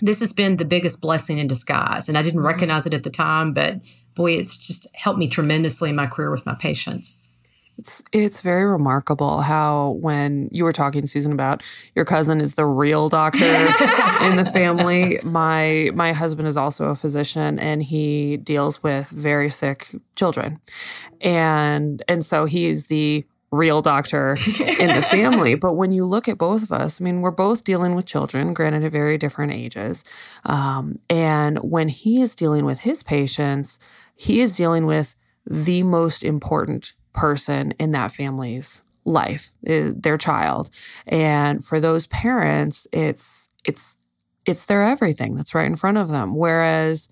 this 0.00 0.20
has 0.20 0.32
been 0.32 0.56
the 0.56 0.64
biggest 0.64 1.00
blessing 1.00 1.38
in 1.38 1.46
disguise. 1.46 2.08
And 2.08 2.16
I 2.16 2.22
didn't 2.22 2.38
mm-hmm. 2.38 2.46
recognize 2.46 2.86
it 2.86 2.94
at 2.94 3.02
the 3.02 3.10
time, 3.10 3.52
but 3.52 3.84
boy, 4.14 4.32
it's 4.32 4.56
just 4.56 4.86
helped 4.94 5.18
me 5.18 5.28
tremendously 5.28 5.90
in 5.90 5.96
my 5.96 6.06
career 6.06 6.30
with 6.30 6.46
my 6.46 6.54
patients. 6.54 7.18
It's 7.78 8.02
it's 8.12 8.40
very 8.40 8.64
remarkable 8.64 9.40
how 9.40 9.90
when 10.00 10.48
you 10.50 10.64
were 10.64 10.72
talking 10.72 11.06
Susan 11.06 11.30
about 11.30 11.62
your 11.94 12.04
cousin 12.04 12.40
is 12.40 12.56
the 12.56 12.66
real 12.66 13.08
doctor 13.08 13.44
in 14.20 14.36
the 14.36 14.48
family. 14.52 15.20
My 15.22 15.92
my 15.94 16.12
husband 16.12 16.48
is 16.48 16.56
also 16.56 16.86
a 16.86 16.96
physician 16.96 17.56
and 17.60 17.80
he 17.80 18.36
deals 18.38 18.82
with 18.82 19.08
very 19.10 19.48
sick 19.48 19.94
children. 20.16 20.58
And 21.20 22.02
and 22.08 22.26
so 22.26 22.46
he's 22.46 22.88
the 22.88 23.24
real 23.50 23.80
doctor 23.80 24.36
in 24.58 24.88
the 24.88 25.02
family. 25.10 25.54
but 25.54 25.74
when 25.74 25.90
you 25.90 26.04
look 26.04 26.28
at 26.28 26.38
both 26.38 26.62
of 26.62 26.72
us, 26.72 27.00
I 27.00 27.04
mean, 27.04 27.20
we're 27.20 27.30
both 27.30 27.64
dealing 27.64 27.94
with 27.94 28.04
children, 28.04 28.52
granted 28.52 28.84
at 28.84 28.92
very 28.92 29.16
different 29.16 29.52
ages. 29.52 30.04
Um, 30.44 30.98
and 31.08 31.58
when 31.58 31.88
he 31.88 32.20
is 32.20 32.34
dealing 32.34 32.64
with 32.64 32.80
his 32.80 33.02
patients, 33.02 33.78
he 34.14 34.40
is 34.40 34.56
dealing 34.56 34.84
with 34.86 35.14
the 35.46 35.82
most 35.82 36.22
important 36.22 36.92
person 37.12 37.72
in 37.78 37.92
that 37.92 38.12
family's 38.12 38.82
life, 39.04 39.52
uh, 39.68 39.92
their 39.94 40.16
child. 40.16 40.70
And 41.06 41.64
for 41.64 41.80
those 41.80 42.06
parents, 42.08 42.86
it's 42.92 43.48
it's 43.64 43.96
it's 44.44 44.66
their 44.66 44.82
everything 44.82 45.34
that's 45.34 45.54
right 45.54 45.66
in 45.66 45.76
front 45.76 45.98
of 45.98 46.08
them. 46.08 46.34
Whereas 46.34 47.08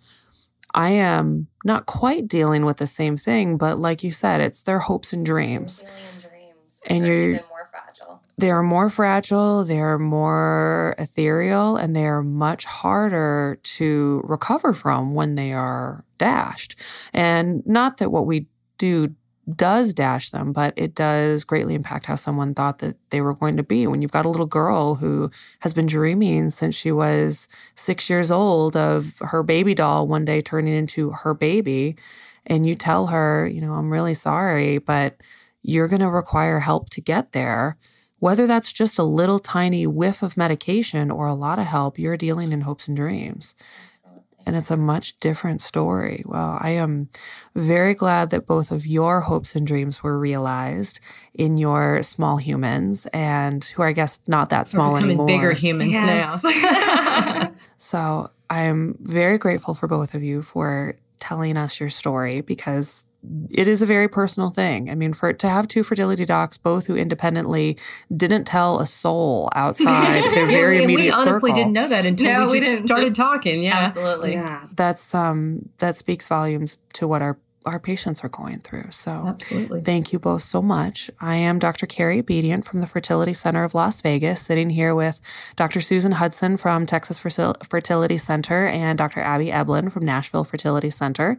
I 0.75 0.91
am 0.91 1.49
not 1.65 1.87
quite 1.87 2.29
dealing 2.29 2.65
with 2.67 2.77
the 2.77 2.87
same 2.87 3.17
thing, 3.17 3.57
but 3.57 3.79
like 3.79 4.05
you 4.05 4.13
said, 4.13 4.41
it's 4.43 4.63
their 4.63 4.81
hopes 4.81 5.13
and 5.13 5.25
dreams 5.25 5.85
and 6.87 7.07
you're 7.07 7.33
more 7.33 7.71
fragile. 7.71 8.23
they 8.39 8.51
are 8.51 8.63
more 8.63 8.91
fragile, 8.91 9.65
they're 9.65 9.99
more 9.99 10.95
ethereal, 10.99 11.77
and 11.77 11.95
they 11.95 12.07
are 12.07 12.23
much 12.23 12.65
harder 12.65 13.59
to 13.63 14.23
recover 14.25 14.75
from 14.75 15.15
when 15.15 15.35
they 15.35 15.53
are 15.53 16.05
dashed. 16.19 16.77
And 17.13 17.67
not 17.67 17.99
that 17.99 18.11
what 18.11 18.27
we 18.27 18.47
do 18.79 19.15
does 19.55 19.93
dash 19.93 20.31
them, 20.31 20.53
but 20.53 20.75
it 20.77 20.95
does 20.95 21.45
greatly 21.45 21.75
impact 21.75 22.07
how 22.07 22.17
someone 22.17 22.53
thought 22.53 22.79
that 22.79 22.97
they 23.11 23.21
were 23.21 23.35
going 23.35 23.57
to 23.57 23.63
be. 23.63 23.87
When 23.87 24.03
you've 24.03 24.11
got 24.11 24.27
a 24.27 24.29
little 24.29 24.47
girl 24.47 24.97
who 24.97 25.31
has 25.61 25.73
been 25.73 25.87
dreaming 25.87 26.51
since 26.51 26.75
she 26.75 26.91
was 26.91 27.47
six 27.77 28.11
years 28.11 28.31
old 28.31 28.77
of 28.77 29.19
her 29.21 29.43
baby 29.43 29.75
doll 29.75 30.09
one 30.09 30.25
day 30.25 30.41
turning 30.41 30.75
into 30.75 31.11
her 31.11 31.33
baby, 31.33 31.97
and 32.47 32.67
you 32.67 32.75
tell 32.75 33.07
her, 33.07 33.47
you 33.47 33.61
know, 33.61 33.75
I'm 33.75 33.93
really 33.93 34.15
sorry, 34.15 34.79
but 34.79 35.17
you're 35.67 35.89
going 35.89 36.01
to 36.01 36.11
require 36.11 36.61
help 36.61 36.91
to 36.91 37.01
get 37.01 37.33
there. 37.33 37.77
Whether 38.19 38.47
that's 38.47 38.73
just 38.73 38.99
a 38.99 39.03
little 39.03 39.39
tiny 39.39 39.87
whiff 39.87 40.23
of 40.23 40.37
medication 40.37 41.11
or 41.11 41.27
a 41.27 41.35
lot 41.35 41.59
of 41.59 41.67
help, 41.67 41.99
you're 41.99 42.17
dealing 42.17 42.53
in 42.53 42.63
hopes 42.63 42.89
and 42.89 42.97
dreams 42.97 43.55
and 44.47 44.55
it's 44.55 44.71
a 44.71 44.77
much 44.77 45.19
different 45.19 45.61
story. 45.61 46.23
Well, 46.25 46.57
I 46.61 46.71
am 46.71 47.09
very 47.57 47.95
glad 47.95 48.31
that 48.31 48.47
both 48.47 48.71
of 48.71 48.87
your 48.87 49.23
hopes 49.23 49.57
and 49.57 49.67
dreams 49.67 50.05
were 50.05 50.17
realized 50.17 51.01
in 51.35 51.57
your 51.57 52.01
small 52.05 52.37
humans, 52.37 53.07
and 53.13 53.65
who 53.65 53.83
are, 53.83 53.89
I 53.89 53.93
guess, 53.93 54.21
not 54.29 54.51
that 54.51 54.69
small 54.69 54.91
We're 54.93 54.99
becoming 54.99 55.11
anymore. 55.17 55.27
bigger 55.27 55.53
humans 55.53 55.93
Yes. 55.93 56.45
now. 56.45 57.51
So 57.79 58.31
I'm 58.49 58.97
very 59.01 59.37
grateful 59.37 59.75
for 59.75 59.87
both 59.89 60.15
of 60.15 60.23
you 60.23 60.41
for 60.43 60.97
telling 61.19 61.57
us 61.57 61.79
your 61.81 61.91
story 61.91 62.41
because 62.41 63.05
it 63.51 63.67
is 63.69 63.83
a 63.83 63.87
very 63.87 64.09
personal 64.09 64.51
thing. 64.51 64.91
I 64.91 64.95
mean, 64.95 65.13
for 65.13 65.33
to 65.33 65.49
have 65.49 65.67
two 65.69 65.83
fertility 65.83 66.25
docs, 66.25 66.57
both 66.57 66.87
who 66.87 66.97
independently 66.97 67.77
didn't 68.17 68.45
tell 68.45 68.79
a 68.81 68.87
soul 68.87 69.49
outside 69.55 70.23
their 70.35 70.47
very 70.47 70.79
and 70.79 70.87
we 70.87 70.95
immediate 70.95 71.15
honestly 71.15 71.51
circle. 71.51 71.55
didn't 71.55 71.73
know 71.73 71.89
that 71.89 72.07
until 72.07 72.33
No, 72.33 72.47
we 72.47 72.53
we 72.53 72.59
just 72.61 72.71
didn't. 72.71 72.87
started 72.87 73.07
Just- 73.09 73.17
talking. 73.17 73.63
Yeah. 73.63 73.77
Absolutely. 73.77 74.33
Yeah. 74.33 74.67
That's 74.75 75.15
um 75.15 75.69
that 75.79 75.97
speaks 75.97 76.29
volumes 76.29 76.77
to 76.95 77.07
what 77.09 77.23
our 77.23 77.37
our 77.67 77.81
patients 77.81 78.23
are 78.23 78.29
going 78.29 78.61
through. 78.61 78.87
So 78.91 79.11
Absolutely. 79.27 79.83
Thank 79.83 80.13
you 80.13 80.19
both 80.19 80.43
so 80.43 80.63
much. 80.63 81.11
I 81.21 81.35
am 81.37 81.59
Dr. 81.59 81.87
Carrie 81.87 82.23
Bedient 82.23 82.65
from 82.65 82.81
the 82.81 82.87
Fertility 82.87 83.35
Center 83.35 83.65
of 83.65 83.75
Las 83.75 84.01
Vegas, 84.01 84.41
sitting 84.41 84.71
here 84.71 84.95
with 84.95 85.21
Dr. 85.57 85.81
Susan 85.81 86.13
Hudson 86.13 86.57
from 86.57 86.87
Texas 86.87 87.19
Fertility 87.19 88.19
Center 88.19 88.67
and 88.67 88.97
Dr. 88.97 89.21
Abby 89.21 89.47
Eblen 89.47 89.91
from 89.91 90.05
Nashville 90.05 90.45
Fertility 90.45 90.91
Center. 90.91 91.37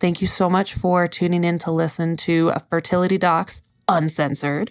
Thank 0.00 0.20
you 0.20 0.26
so 0.26 0.50
much 0.50 0.74
for 0.74 1.06
tuning 1.06 1.44
in 1.44 1.58
to 1.60 1.70
listen 1.70 2.16
to 2.16 2.52
Fertility 2.68 3.18
Docs 3.18 3.62
Uncensored. 3.88 4.70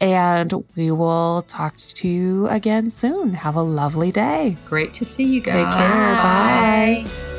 And 0.00 0.64
we 0.74 0.90
will 0.90 1.42
talk 1.42 1.76
to 1.76 2.08
you 2.08 2.48
again 2.48 2.90
soon. 2.90 3.34
Have 3.34 3.56
a 3.56 3.62
lovely 3.62 4.10
day. 4.10 4.56
Great 4.66 4.92
to 4.94 5.04
see 5.04 5.24
you 5.24 5.40
guys. 5.40 5.64
Take 5.64 5.74
care. 5.74 5.90
Bye. 5.90 7.04
Bye. 7.06 7.33